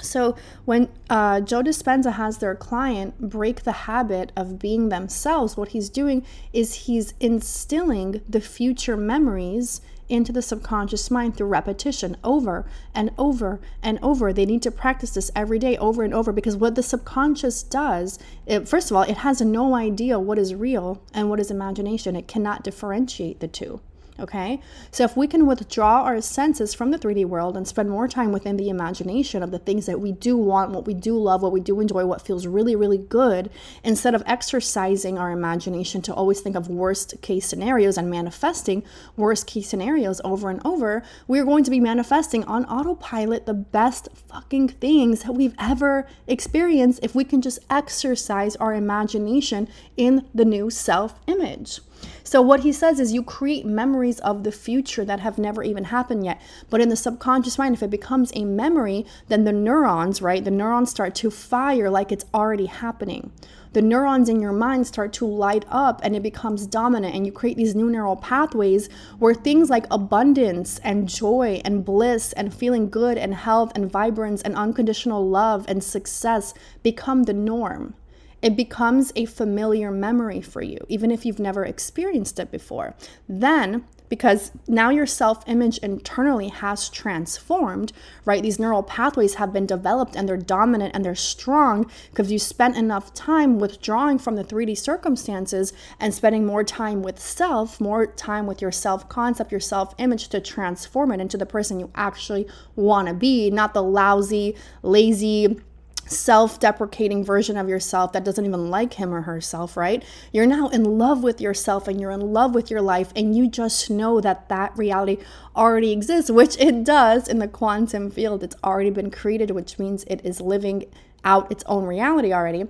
So, 0.00 0.36
when 0.66 0.90
uh, 1.08 1.40
Joe 1.40 1.62
Dispenza 1.62 2.12
has 2.12 2.36
their 2.36 2.54
client 2.54 3.18
break 3.18 3.64
the 3.64 3.72
habit 3.72 4.30
of 4.36 4.58
being 4.58 4.90
themselves, 4.90 5.56
what 5.56 5.70
he's 5.70 5.88
doing 5.88 6.24
is 6.52 6.74
he's 6.74 7.14
instilling 7.18 8.20
the 8.28 8.42
future 8.42 8.98
memories 8.98 9.80
into 10.08 10.32
the 10.32 10.42
subconscious 10.42 11.10
mind 11.10 11.36
through 11.36 11.48
repetition 11.48 12.16
over 12.22 12.66
and 12.94 13.10
over 13.18 13.60
and 13.82 13.98
over. 14.02 14.32
They 14.32 14.46
need 14.46 14.62
to 14.62 14.70
practice 14.70 15.14
this 15.14 15.30
every 15.34 15.58
day 15.58 15.76
over 15.78 16.02
and 16.02 16.14
over 16.14 16.32
because 16.32 16.56
what 16.56 16.74
the 16.74 16.82
subconscious 16.82 17.62
does, 17.62 18.18
it, 18.46 18.68
first 18.68 18.90
of 18.90 18.96
all, 18.96 19.02
it 19.02 19.18
has 19.18 19.40
no 19.40 19.74
idea 19.74 20.18
what 20.18 20.38
is 20.38 20.54
real 20.54 21.02
and 21.12 21.28
what 21.28 21.40
is 21.40 21.50
imagination. 21.50 22.16
It 22.16 22.28
cannot 22.28 22.62
differentiate 22.62 23.40
the 23.40 23.48
two. 23.48 23.80
Okay, 24.18 24.60
so 24.90 25.04
if 25.04 25.14
we 25.14 25.26
can 25.26 25.46
withdraw 25.46 26.02
our 26.02 26.22
senses 26.22 26.72
from 26.72 26.90
the 26.90 26.98
3D 26.98 27.26
world 27.26 27.54
and 27.54 27.68
spend 27.68 27.90
more 27.90 28.08
time 28.08 28.32
within 28.32 28.56
the 28.56 28.70
imagination 28.70 29.42
of 29.42 29.50
the 29.50 29.58
things 29.58 29.84
that 29.84 30.00
we 30.00 30.10
do 30.10 30.38
want, 30.38 30.70
what 30.70 30.86
we 30.86 30.94
do 30.94 31.18
love, 31.18 31.42
what 31.42 31.52
we 31.52 31.60
do 31.60 31.80
enjoy, 31.80 32.06
what 32.06 32.22
feels 32.22 32.46
really, 32.46 32.74
really 32.74 32.96
good, 32.96 33.50
instead 33.84 34.14
of 34.14 34.22
exercising 34.24 35.18
our 35.18 35.30
imagination 35.30 36.00
to 36.00 36.14
always 36.14 36.40
think 36.40 36.56
of 36.56 36.68
worst 36.68 37.20
case 37.20 37.44
scenarios 37.46 37.98
and 37.98 38.10
manifesting 38.10 38.82
worst 39.16 39.46
case 39.46 39.68
scenarios 39.68 40.22
over 40.24 40.48
and 40.48 40.62
over, 40.64 41.02
we're 41.28 41.44
going 41.44 41.64
to 41.64 41.70
be 41.70 41.80
manifesting 41.80 42.42
on 42.44 42.64
autopilot 42.64 43.44
the 43.44 43.52
best 43.52 44.08
fucking 44.28 44.68
things 44.68 45.24
that 45.24 45.32
we've 45.32 45.54
ever 45.58 46.06
experienced 46.26 47.00
if 47.02 47.14
we 47.14 47.22
can 47.22 47.42
just 47.42 47.58
exercise 47.68 48.56
our 48.56 48.72
imagination 48.72 49.68
in 49.98 50.26
the 50.34 50.46
new 50.46 50.70
self 50.70 51.20
image. 51.26 51.80
So, 52.26 52.42
what 52.42 52.60
he 52.64 52.72
says 52.72 52.98
is 52.98 53.12
you 53.12 53.22
create 53.22 53.64
memories 53.64 54.18
of 54.18 54.42
the 54.42 54.50
future 54.50 55.04
that 55.04 55.20
have 55.20 55.38
never 55.38 55.62
even 55.62 55.84
happened 55.84 56.24
yet. 56.24 56.42
But 56.68 56.80
in 56.80 56.88
the 56.88 56.96
subconscious 56.96 57.56
mind, 57.56 57.76
if 57.76 57.84
it 57.84 57.88
becomes 57.90 58.32
a 58.34 58.44
memory, 58.44 59.06
then 59.28 59.44
the 59.44 59.52
neurons, 59.52 60.20
right, 60.20 60.44
the 60.44 60.50
neurons 60.50 60.90
start 60.90 61.14
to 61.16 61.30
fire 61.30 61.88
like 61.88 62.10
it's 62.10 62.24
already 62.34 62.66
happening. 62.66 63.30
The 63.74 63.82
neurons 63.82 64.28
in 64.28 64.40
your 64.40 64.52
mind 64.52 64.88
start 64.88 65.12
to 65.14 65.24
light 65.24 65.66
up 65.68 66.00
and 66.02 66.16
it 66.16 66.22
becomes 66.24 66.66
dominant, 66.66 67.14
and 67.14 67.24
you 67.26 67.30
create 67.30 67.56
these 67.56 67.76
new 67.76 67.88
neural 67.88 68.16
pathways 68.16 68.88
where 69.20 69.32
things 69.32 69.70
like 69.70 69.86
abundance 69.88 70.80
and 70.82 71.08
joy 71.08 71.60
and 71.64 71.84
bliss 71.84 72.32
and 72.32 72.52
feeling 72.52 72.90
good 72.90 73.18
and 73.18 73.36
health 73.36 73.70
and 73.76 73.88
vibrance 73.88 74.42
and 74.42 74.56
unconditional 74.56 75.24
love 75.24 75.64
and 75.68 75.84
success 75.84 76.54
become 76.82 77.22
the 77.22 77.32
norm 77.32 77.94
it 78.42 78.56
becomes 78.56 79.12
a 79.16 79.24
familiar 79.24 79.90
memory 79.90 80.40
for 80.40 80.62
you, 80.62 80.78
even 80.88 81.10
if 81.10 81.24
you've 81.24 81.38
never 81.38 81.64
experienced 81.64 82.38
it 82.38 82.50
before. 82.50 82.94
Then, 83.28 83.84
because 84.08 84.52
now 84.68 84.90
your 84.90 85.06
self 85.06 85.42
image 85.48 85.78
internally 85.78 86.48
has 86.48 86.88
transformed, 86.88 87.92
right? 88.24 88.42
These 88.42 88.58
neural 88.58 88.82
pathways 88.82 89.34
have 89.34 89.52
been 89.52 89.66
developed 89.66 90.16
and 90.16 90.28
they're 90.28 90.36
dominant 90.36 90.94
and 90.94 91.04
they're 91.04 91.14
strong 91.14 91.90
because 92.10 92.30
you 92.30 92.38
spent 92.38 92.76
enough 92.76 93.12
time 93.14 93.58
withdrawing 93.58 94.18
from 94.18 94.36
the 94.36 94.44
3D 94.44 94.78
circumstances 94.78 95.72
and 95.98 96.14
spending 96.14 96.46
more 96.46 96.62
time 96.62 97.02
with 97.02 97.18
self, 97.18 97.80
more 97.80 98.06
time 98.06 98.46
with 98.46 98.62
your 98.62 98.72
self 98.72 99.08
concept, 99.08 99.50
your 99.50 99.60
self 99.60 99.94
image 99.98 100.28
to 100.28 100.40
transform 100.40 101.10
it 101.12 101.20
into 101.20 101.36
the 101.36 101.46
person 101.46 101.80
you 101.80 101.90
actually 101.94 102.46
want 102.76 103.08
to 103.08 103.14
be, 103.14 103.50
not 103.50 103.74
the 103.74 103.82
lousy, 103.82 104.54
lazy, 104.82 105.60
self 106.06 106.60
deprecating 106.60 107.24
version 107.24 107.56
of 107.56 107.68
yourself 107.68 108.12
that 108.12 108.24
doesn't 108.24 108.44
even 108.44 108.70
like 108.70 108.94
him 108.94 109.12
or 109.12 109.22
herself, 109.22 109.76
right? 109.76 110.04
You're 110.32 110.46
now 110.46 110.68
in 110.68 110.98
love 110.98 111.22
with 111.22 111.40
yourself 111.40 111.88
and 111.88 112.00
you're 112.00 112.10
in 112.10 112.32
love 112.32 112.54
with 112.54 112.70
your 112.70 112.80
life, 112.80 113.12
and 113.16 113.36
you 113.36 113.48
just 113.48 113.90
know 113.90 114.20
that 114.20 114.48
that 114.48 114.76
reality 114.76 115.18
already 115.54 115.92
exists, 115.92 116.30
which 116.30 116.56
it 116.58 116.84
does 116.84 117.28
in 117.28 117.38
the 117.38 117.48
quantum 117.48 118.10
field. 118.10 118.42
It's 118.42 118.56
already 118.62 118.90
been 118.90 119.10
created, 119.10 119.50
which 119.50 119.78
means 119.78 120.04
it 120.04 120.24
is 120.24 120.40
living 120.40 120.84
out 121.24 121.50
its 121.50 121.64
own 121.66 121.84
reality 121.84 122.32
already. 122.32 122.66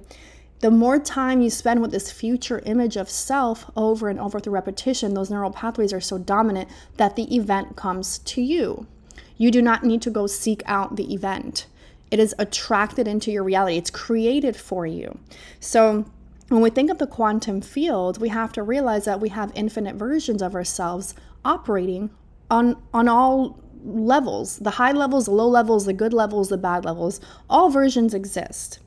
The 0.60 0.70
more 0.70 0.98
time 0.98 1.42
you 1.42 1.50
spend 1.50 1.82
with 1.82 1.90
this 1.90 2.10
future 2.10 2.62
image 2.64 2.96
of 2.96 3.10
self 3.10 3.70
over 3.76 4.08
and 4.08 4.18
over 4.18 4.40
through 4.40 4.54
repetition, 4.54 5.12
those 5.12 5.30
neural 5.30 5.50
pathways 5.50 5.92
are 5.92 6.00
so 6.00 6.16
dominant 6.16 6.70
that 6.96 7.14
the 7.14 7.36
event 7.36 7.76
comes 7.76 8.18
to 8.20 8.40
you. 8.40 8.86
You 9.36 9.50
do 9.50 9.60
not 9.60 9.84
need 9.84 10.00
to 10.02 10.10
go 10.10 10.26
seek 10.26 10.62
out 10.64 10.96
the 10.96 11.12
event 11.12 11.66
it 12.10 12.18
is 12.18 12.34
attracted 12.38 13.08
into 13.08 13.30
your 13.30 13.42
reality, 13.42 13.76
it's 13.76 13.90
created 13.90 14.56
for 14.56 14.86
you. 14.86 15.18
So, 15.60 16.06
when 16.48 16.62
we 16.62 16.70
think 16.70 16.90
of 16.90 16.98
the 16.98 17.08
quantum 17.08 17.60
field, 17.60 18.20
we 18.20 18.28
have 18.28 18.52
to 18.52 18.62
realize 18.62 19.04
that 19.06 19.20
we 19.20 19.30
have 19.30 19.50
infinite 19.56 19.96
versions 19.96 20.42
of 20.42 20.54
ourselves 20.54 21.12
operating 21.44 22.10
on, 22.48 22.80
on 22.94 23.08
all 23.08 23.58
levels 23.84 24.58
the 24.58 24.70
high 24.70 24.92
levels, 24.92 25.26
the 25.26 25.32
low 25.32 25.48
levels, 25.48 25.86
the 25.86 25.92
good 25.92 26.12
levels, 26.12 26.48
the 26.48 26.58
bad 26.58 26.84
levels. 26.84 27.20
All 27.50 27.68
versions 27.68 28.14
exist 28.14 28.78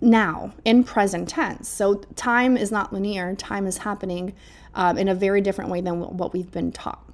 now 0.00 0.52
in 0.64 0.84
present 0.84 1.28
tense. 1.28 1.68
So, 1.68 1.94
time 2.16 2.56
is 2.56 2.72
not 2.72 2.92
linear, 2.92 3.34
time 3.34 3.66
is 3.66 3.78
happening 3.78 4.34
um, 4.74 4.98
in 4.98 5.08
a 5.08 5.14
very 5.14 5.40
different 5.40 5.70
way 5.70 5.80
than 5.80 6.00
what 6.00 6.32
we've 6.32 6.50
been 6.50 6.72
taught. 6.72 7.04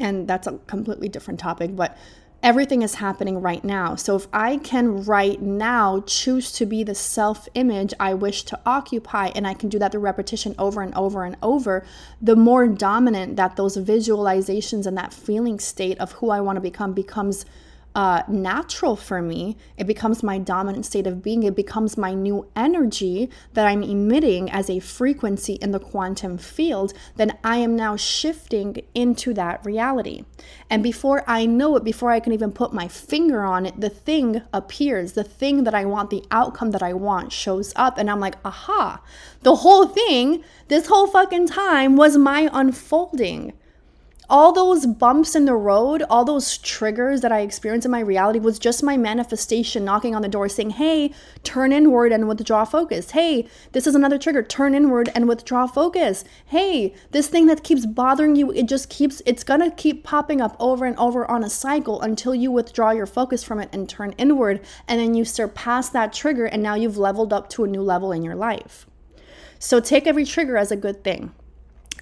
And 0.00 0.26
that's 0.26 0.46
a 0.46 0.58
completely 0.66 1.08
different 1.08 1.38
topic, 1.38 1.76
but 1.76 1.96
everything 2.44 2.82
is 2.82 2.96
happening 2.96 3.40
right 3.40 3.64
now. 3.64 3.96
So 3.96 4.14
if 4.14 4.28
I 4.30 4.58
can 4.58 5.02
right 5.04 5.40
now 5.40 6.04
choose 6.06 6.52
to 6.52 6.66
be 6.66 6.84
the 6.84 6.94
self 6.94 7.48
image 7.54 7.94
I 7.98 8.12
wish 8.12 8.42
to 8.44 8.60
occupy, 8.66 9.28
and 9.34 9.46
I 9.46 9.54
can 9.54 9.70
do 9.70 9.78
that 9.78 9.92
through 9.92 10.02
repetition 10.02 10.54
over 10.58 10.82
and 10.82 10.94
over 10.94 11.24
and 11.24 11.36
over, 11.42 11.84
the 12.20 12.36
more 12.36 12.68
dominant 12.68 13.36
that 13.36 13.56
those 13.56 13.78
visualizations 13.78 14.86
and 14.86 14.96
that 14.98 15.14
feeling 15.14 15.58
state 15.58 15.98
of 15.98 16.12
who 16.12 16.28
I 16.28 16.42
want 16.42 16.56
to 16.56 16.60
become 16.60 16.92
becomes 16.92 17.46
uh, 17.94 18.22
natural 18.28 18.96
for 18.96 19.22
me. 19.22 19.56
It 19.76 19.86
becomes 19.86 20.22
my 20.22 20.38
dominant 20.38 20.84
state 20.84 21.06
of 21.06 21.22
being. 21.22 21.44
It 21.44 21.54
becomes 21.54 21.96
my 21.96 22.12
new 22.12 22.48
energy 22.56 23.30
that 23.52 23.66
I'm 23.66 23.82
emitting 23.82 24.50
as 24.50 24.68
a 24.68 24.80
frequency 24.80 25.54
in 25.54 25.70
the 25.70 25.78
quantum 25.78 26.36
field. 26.38 26.92
Then 27.16 27.38
I 27.44 27.58
am 27.58 27.76
now 27.76 27.96
shifting 27.96 28.82
into 28.94 29.32
that 29.34 29.64
reality. 29.64 30.24
And 30.68 30.82
before 30.82 31.22
I 31.26 31.46
know 31.46 31.76
it, 31.76 31.84
before 31.84 32.10
I 32.10 32.20
can 32.20 32.32
even 32.32 32.50
put 32.50 32.72
my 32.72 32.88
finger 32.88 33.44
on 33.44 33.64
it, 33.66 33.80
the 33.80 33.90
thing 33.90 34.42
appears. 34.52 35.12
The 35.12 35.24
thing 35.24 35.64
that 35.64 35.74
I 35.74 35.84
want, 35.84 36.10
the 36.10 36.24
outcome 36.30 36.72
that 36.72 36.82
I 36.82 36.94
want 36.94 37.32
shows 37.32 37.72
up. 37.76 37.96
And 37.96 38.10
I'm 38.10 38.20
like, 38.20 38.36
aha, 38.44 39.00
the 39.42 39.56
whole 39.56 39.86
thing, 39.86 40.42
this 40.68 40.86
whole 40.86 41.06
fucking 41.06 41.46
time 41.46 41.96
was 41.96 42.16
my 42.16 42.50
unfolding 42.52 43.52
all 44.30 44.52
those 44.52 44.86
bumps 44.86 45.34
in 45.34 45.44
the 45.44 45.54
road, 45.54 46.02
all 46.08 46.24
those 46.24 46.56
triggers 46.58 47.20
that 47.20 47.32
I 47.32 47.40
experienced 47.40 47.84
in 47.84 47.90
my 47.90 48.00
reality 48.00 48.38
was 48.38 48.58
just 48.58 48.82
my 48.82 48.96
manifestation 48.96 49.84
knocking 49.84 50.14
on 50.14 50.22
the 50.22 50.28
door 50.28 50.48
saying, 50.48 50.70
hey, 50.70 51.12
turn 51.42 51.72
inward 51.72 52.12
and 52.12 52.26
withdraw 52.26 52.64
focus. 52.64 53.10
Hey, 53.10 53.46
this 53.72 53.86
is 53.86 53.94
another 53.94 54.18
trigger, 54.18 54.42
turn 54.42 54.74
inward 54.74 55.10
and 55.14 55.28
withdraw 55.28 55.66
focus. 55.66 56.24
Hey, 56.46 56.94
this 57.10 57.28
thing 57.28 57.46
that 57.46 57.64
keeps 57.64 57.84
bothering 57.84 58.36
you, 58.36 58.50
it 58.52 58.66
just 58.66 58.88
keeps, 58.88 59.20
it's 59.26 59.44
gonna 59.44 59.70
keep 59.70 60.04
popping 60.04 60.40
up 60.40 60.56
over 60.58 60.84
and 60.86 60.98
over 60.98 61.30
on 61.30 61.44
a 61.44 61.50
cycle 61.50 62.00
until 62.00 62.34
you 62.34 62.50
withdraw 62.50 62.90
your 62.92 63.06
focus 63.06 63.44
from 63.44 63.60
it 63.60 63.68
and 63.72 63.88
turn 63.88 64.14
inward. 64.16 64.64
And 64.88 64.98
then 64.98 65.14
you 65.14 65.24
surpass 65.24 65.90
that 65.90 66.12
trigger 66.12 66.46
and 66.46 66.62
now 66.62 66.74
you've 66.74 66.98
leveled 66.98 67.32
up 67.32 67.50
to 67.50 67.64
a 67.64 67.68
new 67.68 67.82
level 67.82 68.12
in 68.12 68.22
your 68.22 68.36
life. 68.36 68.86
So 69.58 69.80
take 69.80 70.06
every 70.06 70.24
trigger 70.24 70.56
as 70.56 70.70
a 70.70 70.76
good 70.76 71.04
thing. 71.04 71.32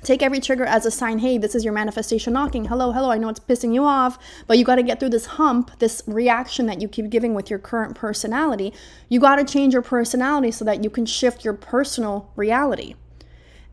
Take 0.05 0.21
every 0.21 0.41
trigger 0.41 0.65
as 0.65 0.85
a 0.85 0.91
sign 0.91 1.21
hey, 1.21 1.39
this 1.39 1.55
is 1.55 1.65
your 1.65 1.73
manifestation 1.73 2.33
knocking. 2.33 2.65
Hello, 2.65 2.91
hello, 2.91 3.11
I 3.11 3.19
know 3.19 3.29
it's 3.29 3.39
pissing 3.39 3.73
you 3.73 3.85
off, 3.85 4.19
but 4.49 4.59
you 4.59 4.65
got 4.65 4.77
to 4.77 4.83
get 4.83 4.99
through 4.99 5.11
this 5.11 5.27
hump, 5.27 5.79
this 5.79 6.03
reaction 6.09 6.67
that 6.67 6.81
you 6.81 6.89
keep 6.89 7.09
giving 7.09 7.35
with 7.35 7.49
your 7.49 7.61
current 7.61 7.95
personality. 7.95 8.73
You 9.09 9.21
got 9.21 9.37
to 9.37 9.45
change 9.45 9.73
your 9.75 9.83
personality 9.83 10.51
so 10.51 10.65
that 10.65 10.83
you 10.83 10.91
can 10.91 11.07
shift 11.07 11.45
your 11.45 11.55
personal 11.55 12.33
reality. 12.35 12.97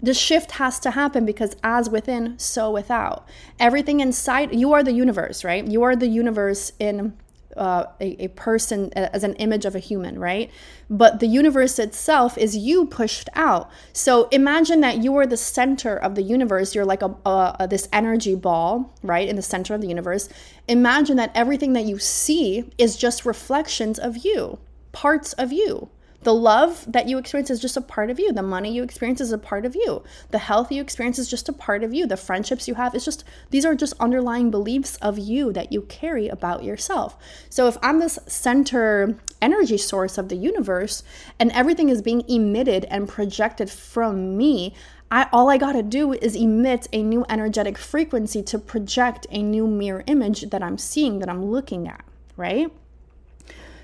The 0.03 0.13
shift 0.13 0.51
has 0.51 0.79
to 0.81 0.91
happen 0.91 1.25
because 1.25 1.55
as 1.63 1.89
within, 1.89 2.37
so 2.37 2.69
without. 2.71 3.27
Everything 3.59 3.99
inside, 3.99 4.53
you 4.53 4.71
are 4.71 4.83
the 4.83 4.93
universe, 4.93 5.43
right? 5.43 5.65
You 5.65 5.81
are 5.81 5.95
the 5.95 6.07
universe 6.07 6.71
in 6.79 7.17
uh, 7.57 7.85
a, 7.99 8.25
a 8.25 8.27
person 8.29 8.91
as 8.93 9.23
an 9.23 9.35
image 9.35 9.65
of 9.65 9.75
a 9.75 9.79
human, 9.79 10.19
right? 10.19 10.51
But 10.89 11.19
the 11.19 11.27
universe 11.27 11.79
itself 11.79 12.37
is 12.37 12.55
you 12.55 12.85
pushed 12.85 13.29
out. 13.33 13.69
So 13.93 14.27
imagine 14.29 14.81
that 14.81 15.03
you 15.03 15.15
are 15.17 15.25
the 15.25 15.37
center 15.37 15.95
of 15.95 16.15
the 16.15 16.21
universe. 16.21 16.75
You're 16.75 16.85
like 16.85 17.01
a, 17.01 17.15
a, 17.25 17.55
a 17.61 17.67
this 17.67 17.87
energy 17.91 18.35
ball, 18.35 18.95
right, 19.03 19.27
in 19.27 19.35
the 19.35 19.41
center 19.41 19.73
of 19.73 19.81
the 19.81 19.87
universe. 19.87 20.29
Imagine 20.67 21.17
that 21.17 21.31
everything 21.35 21.73
that 21.73 21.85
you 21.85 21.99
see 21.99 22.69
is 22.77 22.95
just 22.95 23.25
reflections 23.25 23.99
of 23.99 24.17
you, 24.17 24.59
parts 24.91 25.33
of 25.33 25.51
you. 25.51 25.89
The 26.21 26.33
love 26.33 26.85
that 26.91 27.07
you 27.07 27.17
experience 27.17 27.49
is 27.49 27.61
just 27.61 27.77
a 27.77 27.81
part 27.81 28.09
of 28.09 28.19
you. 28.19 28.33
The 28.33 28.43
money 28.43 28.73
you 28.73 28.83
experience 28.83 29.21
is 29.21 29.31
a 29.31 29.37
part 29.37 29.65
of 29.65 29.75
you. 29.75 30.03
The 30.31 30.39
health 30.39 30.71
you 30.71 30.81
experience 30.81 31.17
is 31.17 31.29
just 31.29 31.47
a 31.47 31.53
part 31.53 31.83
of 31.83 31.93
you. 31.93 32.05
The 32.05 32.17
friendships 32.17 32.67
you 32.67 32.75
have 32.75 32.93
is 32.93 33.05
just, 33.05 33.23
these 33.51 33.65
are 33.65 33.75
just 33.75 33.93
underlying 33.99 34.51
beliefs 34.51 34.97
of 34.97 35.17
you 35.17 35.53
that 35.53 35.71
you 35.71 35.83
carry 35.83 36.27
about 36.27 36.63
yourself. 36.63 37.17
So 37.49 37.67
if 37.67 37.77
I'm 37.81 37.99
this 37.99 38.19
center 38.27 39.17
energy 39.41 39.77
source 39.77 40.17
of 40.17 40.27
the 40.27 40.35
universe 40.35 41.03
and 41.39 41.51
everything 41.53 41.87
is 41.87 42.01
being 42.01 42.27
emitted 42.27 42.85
and 42.85 43.07
projected 43.07 43.69
from 43.69 44.35
me, 44.35 44.73
I, 45.11 45.27
all 45.31 45.49
I 45.49 45.57
gotta 45.57 45.81
do 45.81 46.13
is 46.13 46.35
emit 46.35 46.87
a 46.93 47.01
new 47.01 47.25
energetic 47.29 47.77
frequency 47.77 48.43
to 48.43 48.59
project 48.59 49.25
a 49.31 49.41
new 49.41 49.65
mirror 49.67 50.03
image 50.05 50.49
that 50.49 50.61
I'm 50.61 50.77
seeing, 50.77 51.19
that 51.19 51.29
I'm 51.29 51.45
looking 51.45 51.87
at, 51.87 52.03
right? 52.35 52.71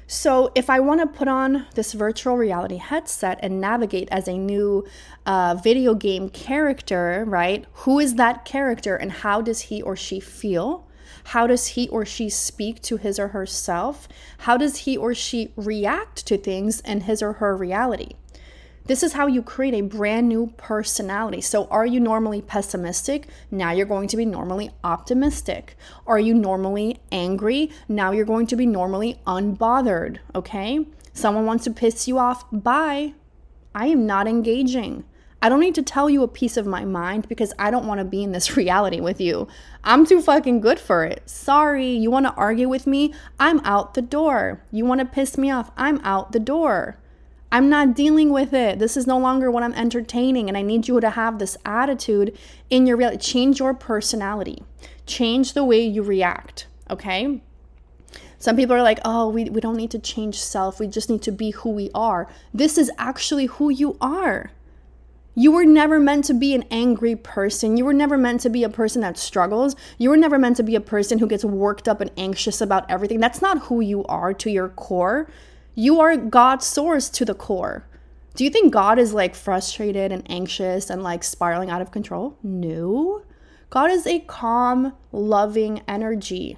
So, 0.07 0.51
if 0.53 0.69
I 0.69 0.79
want 0.79 1.01
to 1.01 1.07
put 1.07 1.27
on 1.27 1.65
this 1.73 1.93
virtual 1.93 2.37
reality 2.37 2.77
headset 2.77 3.39
and 3.41 3.59
navigate 3.59 4.07
as 4.11 4.27
a 4.27 4.37
new 4.37 4.85
uh, 5.25 5.59
video 5.63 5.95
game 5.95 6.29
character, 6.29 7.23
right? 7.27 7.65
Who 7.73 7.99
is 7.99 8.15
that 8.15 8.45
character 8.45 8.95
and 8.95 9.11
how 9.11 9.41
does 9.41 9.61
he 9.61 9.81
or 9.81 9.95
she 9.95 10.19
feel? 10.19 10.87
How 11.25 11.47
does 11.47 11.67
he 11.69 11.87
or 11.89 12.05
she 12.05 12.29
speak 12.29 12.83
to 12.83 12.97
his 12.97 13.17
or 13.17 13.29
herself? 13.29 14.07
How 14.39 14.57
does 14.57 14.77
he 14.77 14.95
or 14.95 15.15
she 15.15 15.51
react 15.55 16.27
to 16.27 16.37
things 16.37 16.81
in 16.81 17.01
his 17.01 17.23
or 17.23 17.33
her 17.33 17.57
reality? 17.57 18.11
This 18.87 19.01
is 19.01 19.13
how 19.13 19.25
you 19.25 19.41
create 19.41 19.73
a 19.73 19.81
brand 19.81 20.29
new 20.29 20.53
personality. 20.57 21.41
So, 21.41 21.65
are 21.71 21.87
you 21.87 21.99
normally 21.99 22.43
pessimistic? 22.43 23.27
Now 23.49 23.71
you're 23.71 23.87
going 23.87 24.07
to 24.09 24.17
be 24.17 24.25
normally 24.25 24.69
optimistic. 24.83 25.75
Are 26.05 26.19
you 26.19 26.35
normally 26.35 26.99
angry? 27.11 27.71
Now 27.89 28.11
you're 28.11 28.25
going 28.25 28.45
to 28.47 28.55
be 28.55 28.67
normally 28.67 29.19
unbothered. 29.25 30.19
Okay? 30.35 30.85
Someone 31.13 31.47
wants 31.47 31.63
to 31.63 31.71
piss 31.71 32.07
you 32.07 32.19
off. 32.19 32.45
Bye. 32.51 33.15
I 33.73 33.87
am 33.87 34.05
not 34.05 34.27
engaging. 34.27 35.03
I 35.41 35.49
don't 35.49 35.59
need 35.59 35.75
to 35.75 35.83
tell 35.83 36.07
you 36.07 36.21
a 36.21 36.27
piece 36.27 36.55
of 36.55 36.67
my 36.67 36.85
mind 36.85 37.27
because 37.27 37.53
I 37.57 37.71
don't 37.71 37.87
want 37.87 37.99
to 37.99 38.05
be 38.05 38.23
in 38.23 38.33
this 38.33 38.55
reality 38.57 38.99
with 38.99 39.19
you. 39.19 39.47
I'm 39.83 40.05
too 40.05 40.21
fucking 40.21 40.61
good 40.61 40.79
for 40.79 41.03
it. 41.05 41.27
Sorry, 41.27 41.89
you 41.89 42.11
want 42.11 42.27
to 42.27 42.33
argue 42.33 42.69
with 42.69 42.85
me? 42.85 43.15
I'm 43.39 43.61
out 43.61 43.95
the 43.95 44.03
door. 44.03 44.63
You 44.71 44.85
want 44.85 44.99
to 44.99 45.05
piss 45.05 45.39
me 45.39 45.49
off? 45.49 45.71
I'm 45.75 45.99
out 46.03 46.33
the 46.33 46.39
door. 46.39 46.99
I'm 47.55 47.69
not 47.69 47.95
dealing 47.95 48.31
with 48.31 48.53
it. 48.53 48.79
This 48.79 48.97
is 48.97 49.07
no 49.07 49.17
longer 49.17 49.49
what 49.49 49.63
I'm 49.63 49.73
entertaining. 49.75 50.49
And 50.49 50.57
I 50.57 50.61
need 50.61 50.89
you 50.89 50.99
to 50.99 51.11
have 51.11 51.39
this 51.39 51.55
attitude 51.63 52.37
in 52.69 52.85
your 52.85 52.97
reality. 52.97 53.17
Change 53.17 53.59
your 53.59 53.73
personality, 53.73 54.61
change 55.05 55.53
the 55.53 55.63
way 55.63 55.81
you 55.81 56.03
react. 56.03 56.67
Okay. 56.89 57.41
Some 58.39 58.57
people 58.57 58.75
are 58.75 58.83
like, 58.83 58.99
oh, 59.05 59.29
we, 59.29 59.45
we 59.45 59.61
don't 59.61 59.77
need 59.77 59.91
to 59.91 59.99
change 59.99 60.37
self. 60.37 60.81
We 60.81 60.87
just 60.87 61.09
need 61.09 61.21
to 61.21 61.31
be 61.31 61.51
who 61.51 61.69
we 61.69 61.89
are. 61.95 62.27
This 62.53 62.77
is 62.77 62.91
actually 62.97 63.45
who 63.45 63.69
you 63.69 63.95
are. 64.01 64.51
You 65.33 65.53
were 65.53 65.63
never 65.63 65.97
meant 65.97 66.25
to 66.25 66.33
be 66.33 66.53
an 66.55 66.65
angry 66.69 67.15
person. 67.15 67.77
You 67.77 67.85
were 67.85 67.93
never 67.93 68.17
meant 68.17 68.41
to 68.41 68.49
be 68.49 68.65
a 68.65 68.69
person 68.69 69.01
that 69.03 69.17
struggles. 69.17 69.77
You 69.97 70.09
were 70.09 70.17
never 70.17 70.37
meant 70.37 70.57
to 70.57 70.63
be 70.63 70.75
a 70.75 70.81
person 70.81 71.19
who 71.19 71.27
gets 71.27 71.45
worked 71.45 71.87
up 71.87 72.01
and 72.01 72.11
anxious 72.17 72.59
about 72.59 72.91
everything. 72.91 73.21
That's 73.21 73.41
not 73.41 73.59
who 73.63 73.79
you 73.79 74.03
are 74.07 74.33
to 74.33 74.51
your 74.51 74.67
core. 74.67 75.29
You 75.75 75.99
are 75.99 76.15
God's 76.15 76.65
source 76.65 77.09
to 77.09 77.25
the 77.25 77.35
core. 77.35 77.85
Do 78.33 78.45
you 78.45 78.49
think 78.49 78.73
God 78.73 78.97
is 78.97 79.13
like 79.13 79.35
frustrated 79.35 80.11
and 80.11 80.29
anxious 80.31 80.89
and 80.89 81.03
like 81.03 81.23
spiraling 81.23 81.69
out 81.69 81.81
of 81.81 81.91
control? 81.91 82.37
No. 82.41 83.23
God 83.69 83.91
is 83.91 84.07
a 84.07 84.19
calm, 84.21 84.93
loving 85.11 85.81
energy 85.87 86.57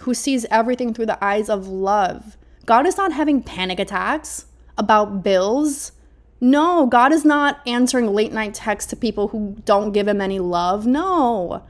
who 0.00 0.12
sees 0.12 0.44
everything 0.50 0.92
through 0.92 1.06
the 1.06 1.22
eyes 1.24 1.48
of 1.48 1.66
love. 1.66 2.36
God 2.66 2.86
is 2.86 2.98
not 2.98 3.12
having 3.12 3.42
panic 3.42 3.80
attacks 3.80 4.46
about 4.76 5.22
bills. 5.22 5.92
No, 6.40 6.86
God 6.86 7.12
is 7.12 7.24
not 7.24 7.60
answering 7.66 8.12
late 8.12 8.32
night 8.32 8.52
texts 8.52 8.90
to 8.90 8.96
people 8.96 9.28
who 9.28 9.56
don't 9.64 9.92
give 9.92 10.08
him 10.08 10.20
any 10.20 10.40
love. 10.40 10.86
No. 10.86 11.64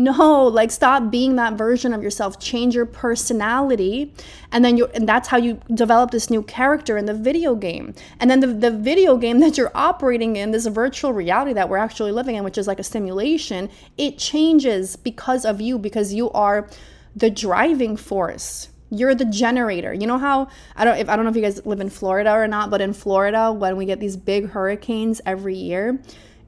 No, 0.00 0.44
like 0.44 0.70
stop 0.70 1.10
being 1.10 1.34
that 1.36 1.54
version 1.54 1.92
of 1.92 2.04
yourself. 2.04 2.38
Change 2.38 2.76
your 2.76 2.86
personality. 2.86 4.14
And 4.52 4.64
then 4.64 4.76
you 4.76 4.86
and 4.94 5.08
that's 5.08 5.26
how 5.26 5.38
you 5.38 5.60
develop 5.74 6.12
this 6.12 6.30
new 6.30 6.44
character 6.44 6.96
in 6.96 7.06
the 7.06 7.14
video 7.14 7.56
game. 7.56 7.94
And 8.20 8.30
then 8.30 8.38
the, 8.38 8.46
the 8.46 8.70
video 8.70 9.16
game 9.16 9.40
that 9.40 9.58
you're 9.58 9.72
operating 9.74 10.36
in, 10.36 10.52
this 10.52 10.66
virtual 10.66 11.12
reality 11.12 11.52
that 11.54 11.68
we're 11.68 11.78
actually 11.78 12.12
living 12.12 12.36
in, 12.36 12.44
which 12.44 12.56
is 12.56 12.68
like 12.68 12.78
a 12.78 12.84
simulation, 12.84 13.68
it 13.98 14.18
changes 14.18 14.94
because 14.94 15.44
of 15.44 15.60
you, 15.60 15.80
because 15.80 16.14
you 16.14 16.30
are 16.30 16.70
the 17.16 17.28
driving 17.28 17.96
force 17.96 18.68
you're 18.90 19.14
the 19.14 19.24
generator 19.26 19.92
you 19.92 20.06
know 20.06 20.16
how 20.16 20.48
i 20.76 20.84
don't 20.84 20.96
if 20.96 21.08
i 21.10 21.16
don't 21.16 21.24
know 21.24 21.30
if 21.30 21.36
you 21.36 21.42
guys 21.42 21.64
live 21.66 21.80
in 21.80 21.90
florida 21.90 22.32
or 22.32 22.46
not 22.46 22.70
but 22.70 22.80
in 22.80 22.92
florida 22.92 23.52
when 23.52 23.76
we 23.76 23.84
get 23.84 24.00
these 24.00 24.16
big 24.16 24.48
hurricanes 24.48 25.20
every 25.26 25.54
year 25.54 25.98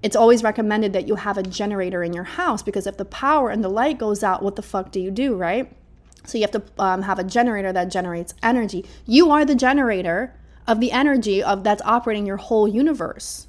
it's 0.03 0.17
always 0.17 0.43
recommended 0.43 0.93
that 0.95 1.07
you 1.07 1.17
have 1.17 1.37
a 1.37 1.43
generator 1.43 2.03
in 2.03 2.13
your 2.13 2.25
house 2.25 2.63
because 2.63 2.87
if 2.87 2.97
the 2.97 3.05
power 3.05 3.51
and 3.51 3.63
the 3.63 3.69
light 3.69 3.99
goes 3.99 4.23
out, 4.23 4.43
what 4.43 4.57
the 4.57 4.63
fuck 4.63 4.91
do 4.91 5.01
you 5.01 5.11
do, 5.11 5.35
right? 5.35 5.71
So 6.25 6.39
you 6.39 6.43
have 6.43 6.51
to 6.53 6.63
um, 6.79 7.03
have 7.03 7.19
a 7.19 7.25
generator 7.25 7.73
that 7.73 7.91
generates 7.91 8.35
energy. 8.43 8.87
You 9.07 9.31
are 9.31 9.45
the 9.45 9.55
generator 9.55 10.35
of 10.67 10.81
the 10.81 10.93
energy 10.93 11.43
of 11.43 11.65
that's 11.65 11.83
operating 11.83 12.27
your 12.27 12.37
whole 12.37 12.69
universe. 12.69 13.47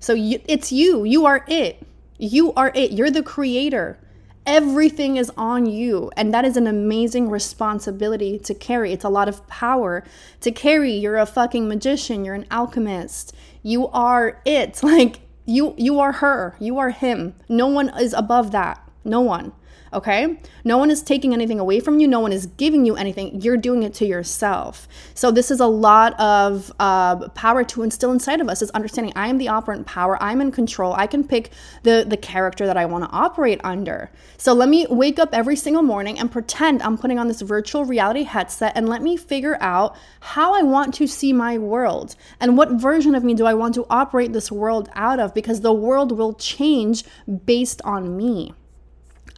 So 0.00 0.12
you, 0.12 0.40
it's 0.46 0.70
you. 0.70 1.04
You 1.04 1.26
are 1.26 1.44
it. 1.48 1.86
You 2.18 2.52
are 2.54 2.70
it. 2.74 2.92
You're 2.92 3.10
the 3.10 3.22
creator. 3.22 3.98
Everything 4.46 5.16
is 5.16 5.32
on 5.36 5.64
you. 5.66 6.10
And 6.16 6.32
that 6.34 6.44
is 6.44 6.56
an 6.56 6.66
amazing 6.66 7.30
responsibility 7.30 8.38
to 8.40 8.54
carry. 8.54 8.92
It's 8.92 9.04
a 9.04 9.08
lot 9.08 9.28
of 9.28 9.46
power 9.46 10.04
to 10.40 10.52
carry. 10.52 10.92
You're 10.92 11.16
a 11.16 11.26
fucking 11.26 11.66
magician. 11.66 12.24
You're 12.24 12.34
an 12.34 12.46
alchemist. 12.50 13.34
You 13.62 13.88
are 13.88 14.40
it. 14.44 14.82
Like 14.82 15.20
you 15.46 15.74
you 15.76 15.98
are 16.00 16.12
her, 16.12 16.56
you 16.58 16.78
are 16.78 16.90
him. 16.90 17.34
No 17.48 17.66
one 17.66 17.90
is 17.98 18.12
above 18.12 18.50
that. 18.52 18.80
No 19.04 19.20
one. 19.20 19.52
Okay? 19.94 20.38
No 20.64 20.76
one 20.76 20.90
is 20.90 21.02
taking 21.02 21.32
anything 21.32 21.60
away 21.60 21.80
from 21.80 22.00
you. 22.00 22.08
No 22.08 22.20
one 22.20 22.32
is 22.32 22.46
giving 22.46 22.84
you 22.84 22.96
anything. 22.96 23.40
You're 23.40 23.56
doing 23.56 23.82
it 23.82 23.94
to 23.94 24.06
yourself. 24.06 24.88
So, 25.14 25.30
this 25.30 25.50
is 25.50 25.60
a 25.60 25.66
lot 25.66 26.18
of 26.18 26.72
uh, 26.80 27.28
power 27.30 27.64
to 27.64 27.82
instill 27.82 28.10
inside 28.10 28.40
of 28.40 28.48
us 28.48 28.60
is 28.60 28.70
understanding 28.70 29.12
I 29.16 29.28
am 29.28 29.38
the 29.38 29.48
operant 29.48 29.86
power. 29.86 30.20
I'm 30.22 30.40
in 30.40 30.50
control. 30.50 30.94
I 30.94 31.06
can 31.06 31.26
pick 31.26 31.50
the, 31.84 32.04
the 32.06 32.16
character 32.16 32.66
that 32.66 32.76
I 32.76 32.84
want 32.86 33.04
to 33.04 33.10
operate 33.10 33.60
under. 33.62 34.10
So, 34.36 34.52
let 34.52 34.68
me 34.68 34.86
wake 34.90 35.18
up 35.18 35.30
every 35.32 35.56
single 35.56 35.82
morning 35.82 36.18
and 36.18 36.30
pretend 36.30 36.82
I'm 36.82 36.98
putting 36.98 37.18
on 37.18 37.28
this 37.28 37.40
virtual 37.40 37.84
reality 37.84 38.24
headset 38.24 38.72
and 38.74 38.88
let 38.88 39.02
me 39.02 39.16
figure 39.16 39.56
out 39.60 39.96
how 40.20 40.54
I 40.54 40.62
want 40.62 40.94
to 40.94 41.06
see 41.06 41.32
my 41.32 41.58
world 41.58 42.16
and 42.40 42.56
what 42.56 42.72
version 42.72 43.14
of 43.14 43.22
me 43.22 43.34
do 43.34 43.46
I 43.46 43.54
want 43.54 43.74
to 43.74 43.86
operate 43.88 44.32
this 44.32 44.50
world 44.50 44.88
out 44.94 45.20
of 45.20 45.34
because 45.34 45.60
the 45.60 45.72
world 45.72 46.12
will 46.12 46.34
change 46.34 47.04
based 47.46 47.80
on 47.84 48.16
me. 48.16 48.54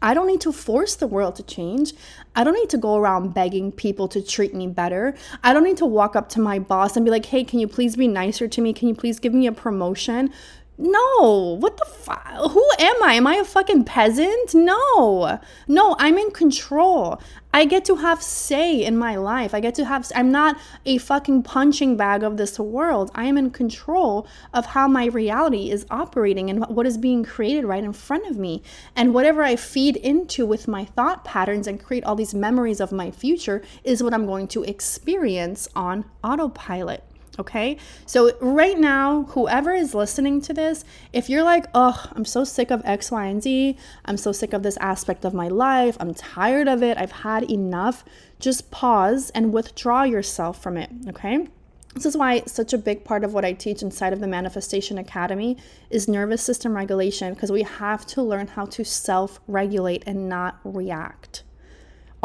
I 0.07 0.15
don't 0.15 0.29
need 0.29 0.41
to 0.43 0.53
force 0.53 0.95
the 0.95 1.09
world 1.09 1.35
to 1.35 1.43
change. 1.43 1.93
I 2.37 2.45
don't 2.45 2.55
need 2.55 2.71
to 2.71 2.79
go 2.79 2.95
around 2.95 3.35
begging 3.35 3.73
people 3.73 4.07
to 4.07 4.23
treat 4.23 4.55
me 4.55 4.69
better. 4.69 5.17
I 5.43 5.53
don't 5.53 5.65
need 5.65 5.79
to 5.79 5.85
walk 5.85 6.15
up 6.15 6.29
to 6.29 6.41
my 6.41 6.61
boss 6.61 6.95
and 6.95 7.05
be 7.05 7.11
like, 7.11 7.27
hey, 7.27 7.43
can 7.43 7.59
you 7.59 7.67
please 7.67 7.97
be 7.97 8.07
nicer 8.07 8.47
to 8.47 8.61
me? 8.61 8.73
Can 8.73 8.87
you 8.87 8.95
please 8.95 9.19
give 9.19 9.35
me 9.35 9.49
a 9.49 9.53
promotion? 9.53 10.33
No, 10.79 11.57
what 11.59 11.79
the 11.79 11.87
fuck? 11.87 12.51
Who 12.51 12.71
am 12.79 13.03
I? 13.03 13.15
Am 13.15 13.27
I 13.27 13.37
a 13.37 13.45
fucking 13.45 13.85
peasant? 13.85 14.55
No, 14.55 15.41
no, 15.67 15.97
I'm 15.99 16.19
in 16.19 16.31
control. 16.33 17.19
I 17.55 17.65
get 17.65 17.87
to 17.87 17.97
have 17.97 18.23
say 18.23 18.85
in 18.85 18.99
my 18.99 19.17
life. 19.17 19.55
I 19.55 19.61
get 19.61 19.75
to 19.77 19.87
have, 19.87 20.13
I'm 20.15 20.31
not 20.31 20.59
a 20.85 20.99
fucking 20.99 21.45
punching 21.45 21.97
bag 21.97 22.23
of 22.23 22.37
this 22.37 22.59
world. 22.59 23.11
I 23.15 23.25
am 23.25 23.39
in 23.39 23.53
control 23.53 24.29
of 24.53 24.67
how 24.67 24.87
my 24.87 25.07
reality 25.07 25.71
is 25.71 25.87
operating 25.91 26.51
and 26.51 26.67
what 26.67 26.85
is 26.85 26.99
being 26.99 27.25
created 27.25 27.65
right 27.65 27.83
in 27.83 27.95
front 27.95 28.27
of 28.27 28.37
me. 28.37 28.63
And 28.95 29.15
whatever 29.15 29.43
I 29.43 29.57
feed 29.57 29.97
into 29.97 30.45
with 30.45 30.69
my 30.69 30.85
thought 30.85 31.25
patterns 31.25 31.67
and 31.67 31.83
create 31.83 32.05
all 32.05 32.17
these 32.17 32.35
memories 32.35 32.81
of 32.81 32.93
my 32.93 33.11
future 33.11 33.63
is 33.83 34.03
what 34.03 34.13
I'm 34.13 34.27
going 34.27 34.47
to 34.49 34.63
experience 34.65 35.69
on 35.75 36.05
autopilot. 36.23 37.03
Okay. 37.39 37.77
So, 38.07 38.37
right 38.41 38.79
now, 38.79 39.25
whoever 39.25 39.73
is 39.75 39.95
listening 39.95 40.41
to 40.43 40.55
this, 40.55 40.85
if 41.13 41.29
you're 41.29 41.43
like, 41.43 41.67
oh, 41.75 42.07
I'm 42.13 42.25
so 42.25 42.45
sick 42.45 42.71
of 42.71 42.83
X, 42.85 43.11
Y, 43.11 43.27
and 43.27 43.43
Z, 43.43 43.77
I'm 44.05 44.17
so 44.17 44.33
sick 44.33 44.53
of 44.53 44.63
this 44.63 44.79
aspect 44.79 45.25
of 45.25 45.35
my 45.35 45.49
life, 45.49 45.97
I'm 46.01 46.15
tired 46.15 46.69
of 46.69 46.83
it, 46.83 46.97
I've 46.97 47.13
had 47.13 47.51
enough, 47.51 48.05
just 48.41 48.71
pause 48.71 49.31
and 49.31 49.53
withdraw 49.53 50.05
yourself 50.05 50.63
from 50.63 50.77
it. 50.77 50.91
Okay. 51.09 51.49
This 51.95 52.05
is 52.05 52.17
why 52.17 52.43
such 52.47 52.75
a 52.75 52.79
big 52.79 53.05
part 53.05 53.25
of 53.25 53.33
what 53.33 53.47
I 53.47 53.55
teach 53.55 53.81
inside 53.81 54.13
of 54.13 54.21
the 54.21 54.27
Manifestation 54.27 54.99
Academy 54.99 55.57
is 55.89 56.07
nervous 56.07 56.43
system 56.43 56.77
regulation 56.77 57.33
because 57.33 57.51
we 57.51 57.63
have 57.63 58.05
to 58.09 58.23
learn 58.23 58.49
how 58.49 58.67
to 58.67 58.85
self 58.85 59.41
regulate 59.47 60.05
and 60.07 60.29
not 60.29 60.59
react 60.63 61.43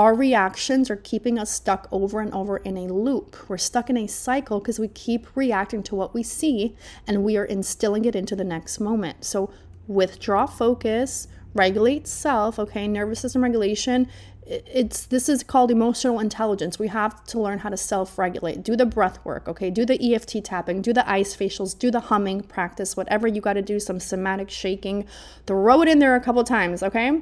our 0.01 0.15
reactions 0.15 0.89
are 0.89 0.95
keeping 0.95 1.37
us 1.37 1.51
stuck 1.51 1.87
over 1.91 2.21
and 2.21 2.33
over 2.33 2.57
in 2.57 2.75
a 2.75 2.87
loop. 2.91 3.37
We're 3.47 3.59
stuck 3.59 3.87
in 3.87 3.97
a 3.97 4.07
cycle 4.07 4.59
because 4.59 4.79
we 4.79 4.87
keep 4.87 5.27
reacting 5.35 5.83
to 5.83 5.93
what 5.93 6.11
we 6.11 6.23
see 6.23 6.75
and 7.05 7.23
we 7.23 7.37
are 7.37 7.45
instilling 7.45 8.05
it 8.05 8.15
into 8.15 8.35
the 8.35 8.43
next 8.43 8.79
moment. 8.79 9.23
So, 9.23 9.53
withdraw 9.87 10.47
focus, 10.47 11.27
regulate 11.53 12.07
self, 12.07 12.57
okay? 12.57 12.87
Nervous 12.87 13.19
system 13.19 13.43
regulation. 13.43 14.07
It's 14.47 15.05
this 15.05 15.29
is 15.29 15.43
called 15.43 15.69
emotional 15.69 16.19
intelligence. 16.19 16.79
We 16.79 16.87
have 16.87 17.23
to 17.25 17.39
learn 17.39 17.59
how 17.59 17.69
to 17.69 17.77
self-regulate. 17.77 18.63
Do 18.63 18.75
the 18.75 18.87
breath 18.87 19.23
work, 19.23 19.47
okay? 19.47 19.69
Do 19.69 19.85
the 19.85 20.15
EFT 20.15 20.43
tapping, 20.43 20.81
do 20.81 20.93
the 20.93 21.07
ice 21.07 21.35
facials, 21.35 21.77
do 21.77 21.91
the 21.91 21.99
humming 21.99 22.41
practice, 22.41 22.97
whatever 22.97 23.27
you 23.27 23.39
got 23.39 23.53
to 23.53 23.61
do, 23.61 23.79
some 23.79 23.99
somatic 23.99 24.49
shaking. 24.49 25.05
Throw 25.45 25.83
it 25.83 25.87
in 25.87 25.99
there 25.99 26.15
a 26.15 26.21
couple 26.21 26.43
times, 26.43 26.81
okay? 26.81 27.21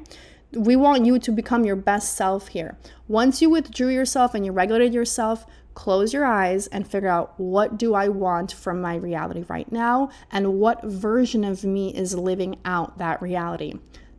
We 0.52 0.76
want 0.76 1.06
you 1.06 1.18
to 1.18 1.30
become 1.30 1.64
your 1.64 1.76
best 1.76 2.16
self 2.16 2.48
here. 2.48 2.76
Once 3.08 3.40
you 3.40 3.50
withdrew 3.50 3.88
yourself 3.88 4.34
and 4.34 4.44
you 4.44 4.52
regulated 4.52 4.92
yourself, 4.92 5.46
close 5.74 6.12
your 6.12 6.26
eyes 6.26 6.66
and 6.68 6.86
figure 6.86 7.08
out 7.08 7.34
what 7.38 7.78
do 7.78 7.94
I 7.94 8.08
want 8.08 8.52
from 8.52 8.80
my 8.80 8.96
reality 8.96 9.44
right 9.48 9.70
now 9.70 10.10
and 10.30 10.58
what 10.58 10.84
version 10.84 11.44
of 11.44 11.64
me 11.64 11.94
is 11.94 12.14
living 12.14 12.58
out 12.64 12.98
that 12.98 13.22
reality. 13.22 13.74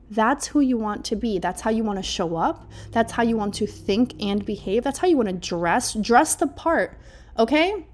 That's 0.10 0.48
who 0.48 0.60
you 0.60 0.78
want 0.78 1.06
to 1.06 1.16
be. 1.16 1.40
That's 1.40 1.62
how 1.62 1.72
you 1.72 1.84
want 1.84 2.00
to 2.00 2.04
show 2.04 2.36
up. 2.36 2.70
That's 2.92 3.14
how 3.14 3.24
you 3.24 3.38
want 3.38 3.54
to 3.56 3.68
think 3.68 4.22
and 4.22 4.46
behave. 4.46 4.84
That's 4.84 5.00
how 5.00 5.08
you 5.08 5.18
want 5.18 5.30
to 5.30 5.36
dress. 5.36 5.94
Dress 5.94 6.36
the 6.36 6.48
part, 6.48 6.98
okay? 7.40 7.86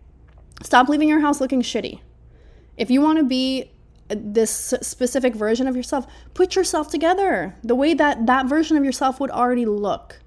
Stop 0.63 0.89
leaving 0.89 1.09
your 1.09 1.19
house 1.19 1.39
looking 1.39 1.61
shitty. 1.61 1.99
If 2.75 2.89
you 2.89 3.01
want 3.01 3.19
to 3.19 3.23
be 3.23 3.71
this 4.09 4.73
specific 4.81 5.35
version 5.35 5.67
of 5.67 5.75
yourself, 5.75 6.07
put 6.33 6.55
yourself 6.55 6.89
together 6.89 7.55
the 7.63 7.75
way 7.75 7.93
that 7.93 8.25
that 8.25 8.45
version 8.45 8.77
of 8.77 8.85
yourself 8.85 9.19
would 9.19 9.31
already 9.31 9.65
look. 9.65 10.19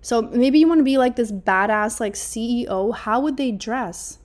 So 0.00 0.22
maybe 0.22 0.58
you 0.58 0.68
want 0.68 0.78
to 0.78 0.84
be 0.84 0.98
like 0.98 1.16
this 1.16 1.32
badass 1.32 2.00
like 2.00 2.14
CEO. 2.14 2.94
How 2.94 3.20
would 3.20 3.36
they 3.36 3.50
dress? 3.50 4.18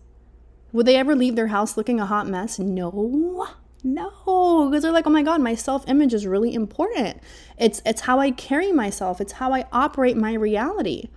Would 0.72 0.86
they 0.86 0.96
ever 0.96 1.16
leave 1.16 1.36
their 1.36 1.48
house 1.48 1.78
looking 1.78 2.00
a 2.00 2.06
hot 2.06 2.28
mess? 2.28 2.60
No. 2.60 3.48
No, 3.86 4.70
because 4.70 4.84
they're 4.84 4.94
like, 4.94 5.06
"Oh 5.06 5.10
my 5.10 5.24
god, 5.24 5.42
my 5.42 5.56
self-image 5.56 6.14
is 6.14 6.26
really 6.26 6.54
important. 6.54 7.20
It's 7.58 7.82
it's 7.86 8.02
how 8.02 8.18
I 8.18 8.32
carry 8.32 8.72
myself. 8.72 9.20
It's 9.20 9.34
how 9.34 9.52
I 9.52 9.66
operate 9.74 10.16
my 10.16 10.34
reality." 10.34 11.10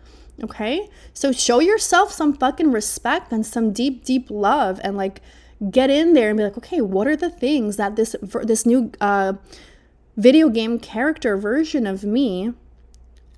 Okay? 0.42 0.90
So 1.14 1.30
show 1.30 1.60
yourself 1.60 2.12
some 2.12 2.34
fucking 2.34 2.72
respect 2.72 3.30
and 3.30 3.46
some 3.46 3.72
deep 3.72 4.04
deep 4.04 4.28
love 4.30 4.80
and 4.82 4.96
like 4.96 5.20
get 5.70 5.90
in 5.90 6.12
there 6.12 6.30
and 6.30 6.36
be 6.36 6.44
like, 6.44 6.58
okay, 6.58 6.80
what 6.80 7.06
are 7.06 7.16
the 7.16 7.30
things 7.30 7.76
that 7.76 7.96
this 7.96 8.14
this 8.22 8.66
new 8.66 8.92
uh, 9.00 9.34
video 10.16 10.48
game 10.48 10.78
character 10.78 11.36
version 11.36 11.86
of 11.86 12.04
me 12.04 12.52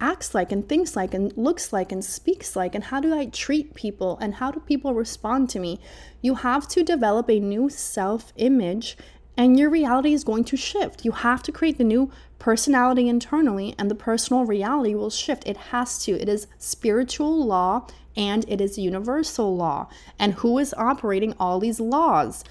acts 0.00 0.35
like 0.35 0.52
and 0.52 0.68
thinks 0.68 0.94
like 0.94 1.12
and 1.12 1.37
looks 1.37 1.72
like 1.72 1.90
and 1.90 2.04
speaks 2.04 2.54
like 2.54 2.74
and 2.74 2.85
how 2.85 3.00
do 3.00 3.16
I 3.16 3.26
treat 3.26 3.74
people 3.74 4.16
and 4.20 4.35
how 4.37 4.50
do 4.50 4.61
people 4.61 4.94
respond 4.94 5.50
to 5.50 5.59
me? 5.59 5.81
You 6.22 6.37
have 6.37 6.68
to 6.68 6.85
develop 6.85 7.28
a 7.28 7.40
new 7.40 7.68
self-image 7.68 8.96
and 9.37 9.59
your 9.59 9.70
reality 9.70 10.12
is 10.12 10.24
going 10.24 10.44
to 10.44 10.57
shift. 10.57 11.04
You 11.04 11.12
have 11.12 11.42
to 11.44 11.52
create 11.52 11.78
the 11.78 11.85
new 11.85 12.11
personality 12.38 13.09
internally 13.09 13.74
and 13.78 13.90
the 13.90 13.94
personal 13.94 14.44
reality 14.44 14.94
will 14.94 15.11
shift. 15.11 15.46
It 15.46 15.57
has 15.57 16.02
to. 16.04 16.12
It 16.12 16.28
is 16.28 16.46
spiritual 16.59 17.44
law 17.44 17.87
and 18.18 18.44
it 18.48 18.61
is 18.61 18.76
universal 18.76 19.57
law. 19.57 19.88
And 20.18 20.35
who 20.35 20.59
is 20.59 20.74
operating 20.76 21.35
all 21.38 21.61
these 21.61 21.78
laws? 21.78 22.44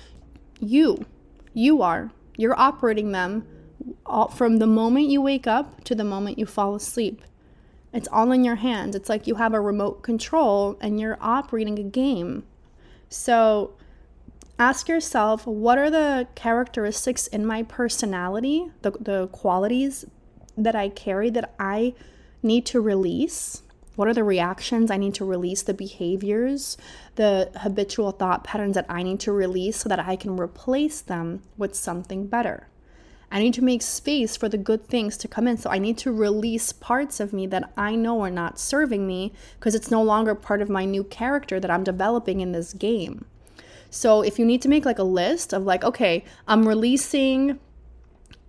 You. 0.60 1.06
You 1.54 1.82
are. 1.82 2.12
You're 2.38 2.60
operating 2.60 3.12
them 3.12 3.46
from 4.34 4.58
the 4.58 4.68
moment 4.68 5.10
you 5.10 5.22
wake 5.22 5.46
up 5.46 5.84
to 5.84 5.94
the 5.94 6.06
moment 6.06 6.40
you 6.40 6.46
fall 6.46 6.74
asleep. 6.74 7.22
It's 7.94 8.08
all 8.12 8.32
in 8.32 8.44
your 8.44 8.56
hands. 8.56 8.96
It's 8.96 9.10
like 9.10 9.28
you 9.28 9.36
have 9.36 9.54
a 9.54 9.60
remote 9.60 10.04
control 10.04 10.78
and 10.80 11.00
you're 11.00 11.18
operating 11.20 11.78
a 11.78 11.84
game. 11.84 12.44
So 13.10 13.74
ask 14.58 14.88
yourself 14.88 15.46
what 15.46 15.78
are 15.78 15.90
the 15.90 16.28
characteristics 16.36 17.28
in 17.28 17.46
my 17.46 17.64
personality, 17.64 18.72
the, 18.82 18.92
the 18.92 19.28
qualities 19.28 20.06
that 20.58 20.76
I 20.76 20.90
carry 20.90 21.30
that 21.32 21.54
I 21.60 21.94
need 22.42 22.66
to 22.68 22.80
release? 22.80 23.64
What 23.98 24.08
are 24.08 24.14
the 24.14 24.24
reactions 24.24 24.92
I 24.92 24.98
need 24.98 25.16
to 25.16 25.26
release, 25.26 25.64
the 25.64 25.74
behaviors, 25.74 26.78
the 27.16 27.50
habitual 27.56 28.12
thought 28.12 28.44
patterns 28.44 28.76
that 28.76 28.86
I 28.88 29.02
need 29.02 29.20
to 29.22 29.32
release 29.32 29.78
so 29.78 29.90
that 29.90 30.00
I 30.00 30.16
can 30.16 30.40
replace 30.40 31.02
them 31.02 31.42
with 31.58 31.74
something 31.74 32.28
better? 32.28 32.68
I 33.32 33.40
need 33.40 33.56
to 33.56 33.64
make 33.64 33.82
space 33.82 34.38
for 34.38 34.48
the 34.48 34.58
good 34.58 34.88
things 34.88 35.18
to 35.18 35.28
come 35.28 35.48
in. 35.48 35.58
So 35.58 35.72
I 35.72 35.80
need 35.80 35.98
to 35.98 36.12
release 36.12 36.72
parts 36.74 37.20
of 37.20 37.34
me 37.34 37.48
that 37.48 37.72
I 37.76 37.96
know 37.96 38.22
are 38.22 38.30
not 38.30 38.60
serving 38.60 39.08
me 39.08 39.34
because 39.60 39.74
it's 39.74 39.90
no 39.90 40.04
longer 40.04 40.36
part 40.36 40.62
of 40.62 40.70
my 40.70 40.86
new 40.86 41.04
character 41.04 41.60
that 41.60 41.72
I'm 41.72 41.84
developing 41.84 42.40
in 42.40 42.52
this 42.52 42.74
game. 42.74 43.26
So 43.90 44.22
if 44.22 44.38
you 44.38 44.46
need 44.46 44.62
to 44.62 44.70
make 44.70 44.86
like 44.86 45.00
a 45.00 45.04
list 45.04 45.54
of 45.54 45.64
like, 45.64 45.84
okay, 45.84 46.24
I'm 46.48 46.68
releasing 46.68 47.60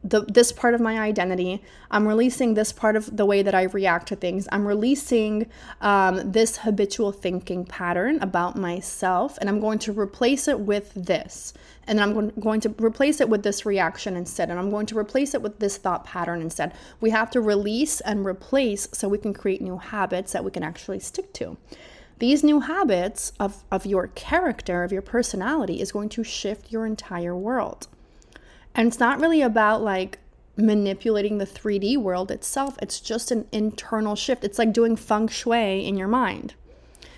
the, 0.04 0.20
this 0.22 0.52
part 0.52 0.74
of 0.74 0.80
my 0.80 0.98
identity. 0.98 1.62
I'm 1.90 2.06
releasing 2.06 2.54
this 2.54 2.72
part 2.72 2.94
of 2.94 3.16
the 3.16 3.26
way 3.26 3.42
that 3.42 3.54
I 3.54 3.64
react 3.64 4.08
to 4.08 4.16
things. 4.16 4.48
I'm 4.52 4.66
releasing 4.66 5.50
um, 5.80 6.30
this 6.30 6.58
habitual 6.58 7.12
thinking 7.12 7.64
pattern 7.64 8.18
about 8.20 8.56
myself, 8.56 9.38
and 9.38 9.48
I'm 9.48 9.60
going 9.60 9.78
to 9.80 9.92
replace 9.92 10.46
it 10.46 10.60
with 10.60 10.92
this. 10.94 11.52
And 11.86 11.98
then 11.98 12.16
I'm 12.16 12.30
going, 12.38 12.60
to 12.60 12.74
replace 12.78 13.20
it 13.20 13.28
with 13.28 13.42
this 13.42 13.64
reaction 13.64 14.14
instead. 14.14 14.50
And 14.50 14.58
I'm 14.58 14.70
going 14.70 14.86
to 14.86 14.98
replace 14.98 15.34
it 15.34 15.40
with 15.40 15.58
this 15.58 15.78
thought 15.78 16.04
pattern 16.04 16.42
instead. 16.42 16.74
We 17.00 17.10
have 17.10 17.30
to 17.30 17.40
release 17.40 18.00
and 18.02 18.26
replace 18.26 18.88
so 18.92 19.08
we 19.08 19.16
can 19.16 19.32
create 19.32 19.62
new 19.62 19.78
habits 19.78 20.32
that 20.32 20.44
we 20.44 20.50
can 20.50 20.62
actually 20.62 21.00
stick 21.00 21.32
to. 21.34 21.56
These 22.18 22.44
new 22.44 22.60
habits 22.60 23.32
of, 23.40 23.64
of 23.70 23.86
your 23.86 24.08
character, 24.08 24.82
of 24.82 24.92
your 24.92 25.02
personality, 25.02 25.80
is 25.80 25.92
going 25.92 26.10
to 26.10 26.24
shift 26.24 26.70
your 26.70 26.84
entire 26.84 27.34
world. 27.34 27.88
And 28.78 28.86
it's 28.86 29.00
not 29.00 29.18
really 29.18 29.42
about 29.42 29.82
like 29.82 30.20
manipulating 30.56 31.38
the 31.38 31.44
3D 31.44 31.96
world 31.96 32.30
itself, 32.30 32.78
it's 32.80 33.00
just 33.00 33.32
an 33.32 33.48
internal 33.50 34.14
shift. 34.14 34.44
It's 34.44 34.56
like 34.56 34.72
doing 34.72 34.94
feng 34.94 35.26
shui 35.26 35.84
in 35.84 35.96
your 35.96 36.06
mind. 36.06 36.54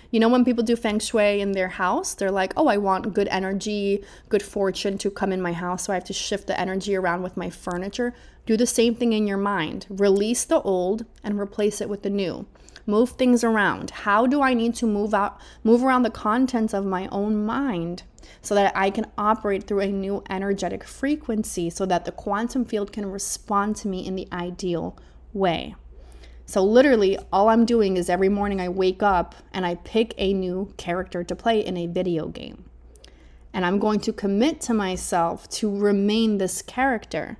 You 0.09 0.19
know, 0.19 0.27
when 0.27 0.43
people 0.43 0.63
do 0.63 0.75
feng 0.75 0.97
shui 0.97 1.39
in 1.39 1.51
their 1.51 1.67
house, 1.67 2.15
they're 2.15 2.31
like, 2.31 2.53
oh, 2.57 2.65
I 2.65 2.77
want 2.77 3.13
good 3.13 3.27
energy, 3.27 4.03
good 4.27 4.41
fortune 4.41 4.97
to 4.97 5.11
come 5.11 5.31
in 5.31 5.39
my 5.39 5.53
house. 5.53 5.83
So 5.83 5.93
I 5.93 5.97
have 5.97 6.03
to 6.05 6.13
shift 6.13 6.47
the 6.47 6.59
energy 6.59 6.95
around 6.95 7.21
with 7.21 7.37
my 7.37 7.51
furniture. 7.51 8.15
Do 8.47 8.57
the 8.57 8.65
same 8.65 8.95
thing 8.95 9.13
in 9.13 9.27
your 9.27 9.37
mind. 9.37 9.85
Release 9.87 10.43
the 10.43 10.61
old 10.61 11.05
and 11.23 11.39
replace 11.39 11.79
it 11.79 11.89
with 11.89 12.01
the 12.01 12.09
new. 12.09 12.47
Move 12.87 13.11
things 13.11 13.43
around. 13.43 13.91
How 13.91 14.25
do 14.25 14.41
I 14.41 14.55
need 14.55 14.73
to 14.75 14.87
move 14.87 15.13
out, 15.13 15.39
move 15.63 15.83
around 15.83 16.01
the 16.01 16.09
contents 16.09 16.73
of 16.73 16.87
my 16.87 17.07
own 17.09 17.45
mind? 17.45 18.01
So 18.41 18.55
that 18.55 18.71
I 18.75 18.89
can 18.89 19.05
operate 19.17 19.65
through 19.65 19.81
a 19.81 19.87
new 19.87 20.23
energetic 20.29 20.83
frequency 20.83 21.69
so 21.69 21.85
that 21.85 22.05
the 22.05 22.11
quantum 22.11 22.65
field 22.65 22.91
can 22.91 23.05
respond 23.05 23.75
to 23.77 23.87
me 23.87 24.05
in 24.05 24.15
the 24.15 24.27
ideal 24.31 24.97
way. 25.33 25.75
So, 26.45 26.63
literally, 26.63 27.17
all 27.31 27.49
I'm 27.49 27.65
doing 27.65 27.95
is 27.95 28.09
every 28.09 28.27
morning 28.27 28.59
I 28.59 28.67
wake 28.67 29.01
up 29.01 29.35
and 29.53 29.65
I 29.65 29.75
pick 29.75 30.13
a 30.17 30.33
new 30.33 30.73
character 30.75 31.23
to 31.23 31.35
play 31.35 31.65
in 31.65 31.77
a 31.77 31.87
video 31.87 32.27
game. 32.27 32.65
And 33.53 33.65
I'm 33.65 33.79
going 33.79 33.99
to 34.01 34.13
commit 34.13 34.59
to 34.61 34.73
myself 34.73 35.47
to 35.51 35.73
remain 35.73 36.37
this 36.37 36.61
character. 36.61 37.37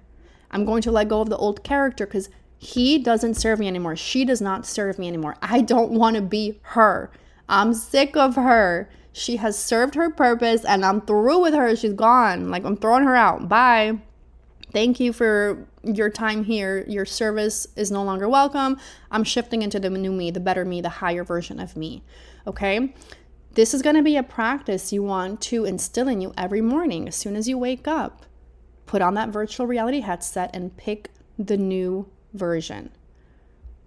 I'm 0.50 0.66
going 0.66 0.82
to 0.84 0.92
let 0.92 1.10
go 1.10 1.22
of 1.22 1.30
the 1.30 1.38
old 1.38 1.64
character 1.64 2.06
because 2.06 2.30
he 2.58 3.00
doesn't 3.00 3.34
serve 3.34 3.60
me 3.60 3.68
anymore. 3.68 3.96
She 3.96 4.24
does 4.24 4.40
not 4.40 4.66
serve 4.66 5.00
me 5.00 5.08
anymore. 5.08 5.36
I 5.42 5.62
don't 5.62 5.92
want 5.92 6.16
to 6.16 6.22
be 6.22 6.60
her. 6.62 7.12
I'm 7.52 7.74
sick 7.74 8.16
of 8.16 8.36
her. 8.36 8.90
She 9.12 9.36
has 9.36 9.60
served 9.60 9.96
her 9.96 10.10
purpose 10.10 10.64
and 10.64 10.86
I'm 10.86 11.02
through 11.02 11.42
with 11.42 11.54
her. 11.54 11.76
She's 11.76 11.94
gone. 11.94 12.50
Like, 12.50 12.64
I'm 12.64 12.78
throwing 12.78 13.04
her 13.04 13.16
out. 13.16 13.50
Bye. 13.50 14.00
Thank 14.72 15.02
you 15.02 15.12
for 15.12 15.68
your 15.84 16.10
time 16.10 16.46
here. 16.46 16.86
Your 16.88 17.06
service 17.06 17.68
is 17.76 17.92
no 17.92 18.04
longer 18.04 18.30
welcome. 18.30 18.80
I'm 19.12 19.26
shifting 19.26 19.64
into 19.64 19.82
the 19.82 19.90
new 19.90 20.14
me, 20.14 20.32
the 20.32 20.40
better 20.40 20.64
me, 20.64 20.80
the 20.80 20.88
higher 20.88 21.26
version 21.26 21.60
of 21.60 21.76
me. 21.76 22.04
Okay? 22.48 22.96
This 23.56 23.74
is 23.74 23.82
going 23.82 23.98
to 23.98 24.02
be 24.02 24.16
a 24.16 24.24
practice 24.24 24.94
you 24.94 25.04
want 25.04 25.42
to 25.42 25.66
instill 25.66 26.08
in 26.08 26.22
you 26.22 26.34
every 26.38 26.62
morning 26.62 27.10
as 27.10 27.18
soon 27.18 27.36
as 27.36 27.50
you 27.50 27.58
wake 27.58 27.86
up. 27.86 28.26
Put 28.86 29.02
on 29.02 29.14
that 29.16 29.28
virtual 29.28 29.68
reality 29.68 30.00
headset 30.00 30.56
and 30.56 30.78
pick 30.78 31.10
the 31.38 31.58
new 31.58 32.10
version 32.34 32.92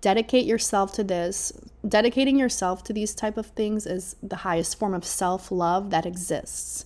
dedicate 0.04 0.44
yourself 0.44 0.92
to 0.92 1.02
this. 1.02 1.50
Dedicating 1.88 2.38
yourself 2.38 2.84
to 2.84 2.92
these 2.92 3.14
type 3.14 3.38
of 3.38 3.46
things 3.46 3.86
is 3.86 4.16
the 4.22 4.36
highest 4.36 4.78
form 4.78 4.92
of 4.92 5.02
self-love 5.02 5.88
that 5.88 6.04
exists. 6.04 6.84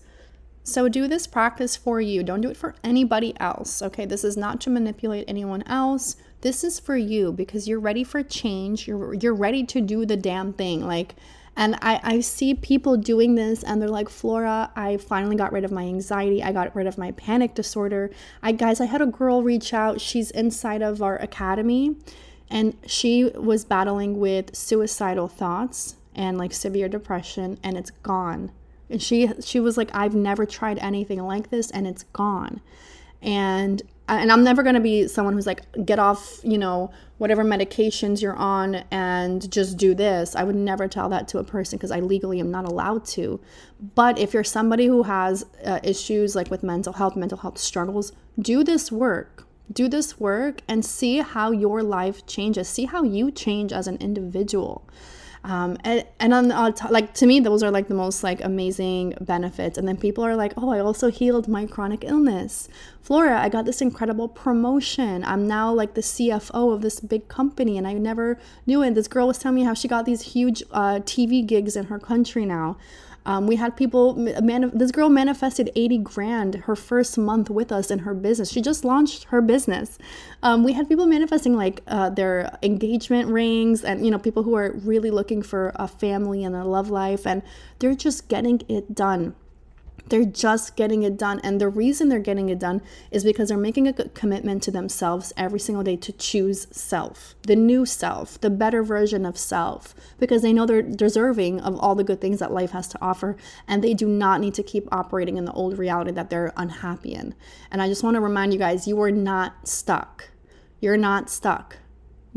So 0.63 0.89
do 0.89 1.09
this 1.09 1.27
practice 1.27 1.75
for 1.75 2.01
you. 2.01 2.23
Don't 2.23 2.43
do 2.43 2.49
it 2.49 2.57
for 2.57 2.77
anybody 2.85 3.35
else 3.41 3.83
okay? 3.83 4.05
This 4.05 4.23
is 4.23 4.37
not 4.37 4.61
to 4.61 4.71
manipulate 4.71 5.25
anyone 5.27 5.65
else. 5.67 6.15
This 6.43 6.63
is 6.63 6.79
for 6.79 6.97
you 6.97 7.33
because 7.33 7.67
you're 7.67 7.81
ready 7.81 8.05
for 8.05 8.23
change. 8.23 8.87
You're 8.87 9.15
you're 9.15 9.35
ready 9.35 9.65
to 9.65 9.81
do 9.81 10.07
the 10.07 10.17
damn 10.17 10.53
thing. 10.53 10.87
Like 10.87 11.17
and 11.57 11.75
I, 11.83 11.99
I 12.05 12.21
see 12.21 12.55
people 12.55 12.97
doing 12.97 13.35
this 13.35 13.65
and 13.65 13.83
they're 13.83 13.89
like, 13.89 14.09
Flora, 14.09 14.71
I 14.77 14.97
finally 14.97 15.35
got 15.35 15.53
rid 15.53 15.65
of 15.65 15.73
my 15.73 15.83
anxiety. 15.83 16.41
I 16.41 16.53
got 16.53 16.77
rid 16.77 16.87
of 16.87 16.97
my 16.97 17.11
panic 17.11 17.57
disorder. 17.57 18.13
I 18.45 18.53
guys, 18.53 18.81
I 18.81 18.85
had 18.85 19.03
a 19.03 19.07
girl 19.07 19.43
reach 19.43 19.75
out. 19.75 20.01
She's 20.01 20.31
inside 20.31 20.83
of 20.83 21.03
our 21.03 21.17
academy 21.17 21.97
and 22.51 22.77
she 22.87 23.25
was 23.25 23.65
battling 23.65 24.19
with 24.19 24.55
suicidal 24.57 25.29
thoughts 25.29 25.97
and 26.15 26.39
like 26.39 26.53
severe 26.53 26.89
depression 26.89 27.59
and 27.63 27.77
it's 27.77 27.91
gone. 27.91 28.51
And 28.91 29.03
she 29.03 29.31
she 29.41 29.61
was 29.61 29.77
like 29.77 29.91
i've 29.95 30.15
never 30.15 30.47
tried 30.47 30.79
anything 30.79 31.23
like 31.23 31.51
this 31.51 31.71
and 31.71 31.87
it's 31.87 32.05
gone. 32.05 32.61
And 33.21 33.83
and 34.09 34.33
i'm 34.33 34.43
never 34.43 34.63
going 34.63 34.75
to 34.75 34.81
be 34.81 35.07
someone 35.09 35.35
who's 35.35 35.47
like 35.47 35.63
get 35.85 35.99
off 35.99 36.41
you 36.43 36.57
know 36.57 36.91
whatever 37.19 37.45
medications 37.45 38.23
you're 38.23 38.37
on 38.37 38.77
and 38.93 39.51
just 39.51 39.77
do 39.77 39.93
this. 39.93 40.37
I 40.37 40.45
would 40.45 40.55
never 40.55 40.87
tell 40.87 41.09
that 41.09 41.27
to 41.29 41.39
a 41.39 41.45
person 41.45 41.77
because 41.77 41.91
i 41.91 42.01
legally 42.01 42.41
am 42.41 42.51
not 42.51 42.65
allowed 42.65 43.05
to. 43.07 43.41
But 43.95 44.19
if 44.19 44.33
you're 44.33 44.45
somebody 44.45 44.87
who 44.87 45.03
has 45.03 45.45
uh, 45.65 45.81
issues 45.83 46.35
like 46.35 46.51
with 46.51 46.63
mental 46.63 46.95
health 46.95 47.17
mental 47.17 47.39
health 47.39 47.59
struggles 47.59 48.13
do 48.41 48.65
this 48.65 48.91
work 48.91 49.48
do 49.73 49.89
this 49.89 50.19
work 50.19 50.63
and 50.69 50.85
see 50.85 51.19
how 51.19 51.51
your 51.51 51.83
life 51.83 52.27
changes. 52.27 52.69
See 52.69 52.87
how 52.87 53.03
you 53.03 53.31
change 53.31 53.73
as 53.73 53.87
an 53.87 53.97
individual. 53.97 54.89
Um, 55.45 55.79
and, 55.85 56.05
and 56.19 56.35
on 56.35 56.51
uh, 56.51 56.73
t- 56.73 56.89
like 56.91 57.15
to 57.15 57.27
me 57.27 57.39
those 57.39 57.63
are 57.63 57.71
like 57.71 57.87
the 57.87 57.95
most 57.95 58.25
like 58.25 58.43
amazing 58.43 59.15
benefits. 59.21 59.79
And 59.79 59.87
then 59.87 59.97
people 59.97 60.25
are 60.25 60.35
like 60.35 60.53
oh 60.57 60.71
i 60.71 60.81
also 60.81 61.11
healed 61.11 61.47
my 61.47 61.65
chronic 61.65 62.03
illness. 62.05 62.69
Flora 63.01 63.41
i 63.41 63.49
got 63.49 63.65
this 63.65 63.81
incredible 63.81 64.29
promotion. 64.29 65.25
I'm 65.25 65.47
now 65.47 65.73
like 65.73 65.95
the 65.95 66.01
cfo 66.01 66.75
of 66.75 66.83
this 66.83 66.99
big 66.99 67.29
company 67.29 67.79
and 67.79 67.87
i 67.87 67.93
never 67.93 68.39
knew 68.67 68.83
it. 68.83 68.95
This 68.95 69.07
girl 69.07 69.29
was 69.29 69.39
telling 69.39 69.57
me 69.57 69.63
how 69.63 69.75
she 69.75 69.87
got 69.87 70.07
these 70.07 70.23
huge 70.23 70.63
uh, 70.73 71.01
tv 71.01 71.47
gigs 71.47 71.77
in 71.77 71.85
her 71.87 72.01
country 72.01 72.45
now 72.45 72.77
um, 73.29 73.47
we 73.47 73.57
had 73.57 73.77
people, 73.77 74.15
this 74.15 74.91
girl 74.91 75.11
manifested 75.11 75.71
80 75.77 75.99
grand 75.99 76.55
her 76.65 76.75
first 76.75 77.19
month 77.19 77.51
with 77.51 77.71
us 77.71 77.91
in 77.91 77.99
her 77.99 78.15
business. 78.15 78.51
She 78.51 78.63
just 78.63 78.87
launched 78.87 79.25
her 79.25 79.43
business. 79.43 79.99
Um, 80.43 80.65
we 80.65 80.73
had 80.73 80.89
people 80.89 81.05
manifesting 81.05 81.55
like 81.55 81.83
uh, 81.89 82.09
their 82.09 82.57
engagement 82.63 83.29
rings 83.29 83.85
and, 83.85 84.03
you 84.03 84.11
know, 84.11 84.19
people 84.19 84.45
who 84.45 84.55
are 84.55 84.73
really 84.77 85.11
looking 85.11 85.43
for 85.43 85.73
a 85.75 85.87
family 85.87 86.43
and 86.43 86.57
a 86.57 86.65
love 86.65 86.89
life 86.89 87.27
and 87.27 87.43
they're 87.81 87.95
just 87.95 88.29
getting 88.29 88.63
it 88.67 88.95
done. 88.95 89.35
They're 90.09 90.25
just 90.25 90.77
getting 90.77 91.03
it 91.03 91.17
done. 91.17 91.41
And 91.43 91.61
the 91.61 91.69
reason 91.69 92.09
they're 92.09 92.19
getting 92.19 92.49
it 92.49 92.59
done 92.59 92.83
is 93.11 93.25
because 93.25 93.49
they're 93.49 93.59
making 93.59 93.89
a 93.89 93.93
commitment 93.93 94.63
to 94.65 94.71
themselves 94.71 95.33
every 95.37 95.61
single 95.61 95.85
day 95.85 95.97
to 95.97 96.13
choose 96.13 96.67
self, 96.71 97.35
the 97.43 97.57
new 97.57 97.85
self, 97.85 98.41
the 98.41 98.51
better 98.51 98.83
version 98.83 99.27
of 99.27 99.37
self, 99.37 99.95
because 100.19 100.43
they 100.43 100.53
know 100.53 100.67
they're 100.67 100.83
deserving 100.83 101.61
of 101.61 101.79
all 101.79 101.95
the 101.95 102.05
good 102.05 102.21
things 102.21 102.39
that 102.39 102.53
life 102.53 102.71
has 102.71 102.89
to 102.89 102.99
offer. 103.03 103.37
And 103.67 103.83
they 103.83 103.95
do 103.95 104.09
not 104.09 104.41
need 104.41 104.55
to 104.55 104.63
keep 104.63 104.89
operating 104.93 105.37
in 105.37 105.45
the 105.45 105.53
old 105.53 105.79
reality 105.79 106.13
that 106.13 106.31
they're 106.31 106.53
unhappy 106.57 107.15
in. 107.15 107.35
And 107.71 107.83
I 107.83 107.89
just 107.89 108.03
want 108.03 108.15
to 108.15 108.21
remind 108.21 108.53
you 108.53 108.59
guys 108.59 108.89
you 108.89 109.01
are 109.03 109.11
not 109.11 109.69
stuck. 109.69 110.31
You're 110.81 110.97
not 110.97 111.29
stuck. 111.29 111.79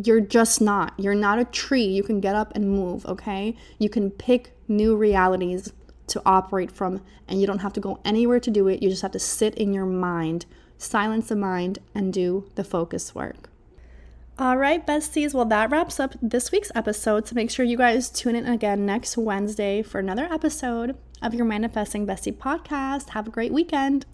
You're 0.03 0.21
just 0.21 0.61
not. 0.61 0.93
You're 0.97 1.15
not 1.15 1.37
a 1.37 1.45
tree. 1.45 1.83
You 1.83 2.01
can 2.01 2.21
get 2.21 2.35
up 2.35 2.55
and 2.55 2.69
move, 2.69 3.05
okay? 3.05 3.55
You 3.77 3.89
can 3.89 4.09
pick 4.09 4.53
new 4.67 4.95
realities 4.95 5.73
to 6.11 6.21
operate 6.25 6.71
from, 6.71 7.01
and 7.27 7.41
you 7.41 7.47
don't 7.47 7.59
have 7.59 7.73
to 7.73 7.79
go 7.79 7.99
anywhere 8.05 8.39
to 8.39 8.51
do 8.51 8.67
it. 8.67 8.81
You 8.81 8.89
just 8.89 9.01
have 9.01 9.11
to 9.11 9.19
sit 9.19 9.55
in 9.55 9.73
your 9.73 9.85
mind, 9.85 10.45
silence 10.77 11.29
the 11.29 11.35
mind, 11.35 11.79
and 11.93 12.13
do 12.13 12.49
the 12.55 12.63
focus 12.63 13.13
work. 13.15 13.49
All 14.39 14.57
right, 14.57 14.85
besties. 14.85 15.33
Well, 15.33 15.45
that 15.45 15.69
wraps 15.69 15.99
up 15.99 16.15
this 16.21 16.51
week's 16.51 16.71
episode. 16.73 17.27
So 17.27 17.35
make 17.35 17.51
sure 17.51 17.65
you 17.65 17.77
guys 17.77 18.09
tune 18.09 18.35
in 18.35 18.47
again 18.47 18.85
next 18.85 19.17
Wednesday 19.17 19.81
for 19.83 19.99
another 19.99 20.27
episode 20.31 20.97
of 21.21 21.33
your 21.33 21.45
Manifesting 21.45 22.07
Bestie 22.07 22.35
podcast. 22.35 23.09
Have 23.09 23.27
a 23.27 23.31
great 23.31 23.51
weekend. 23.51 24.05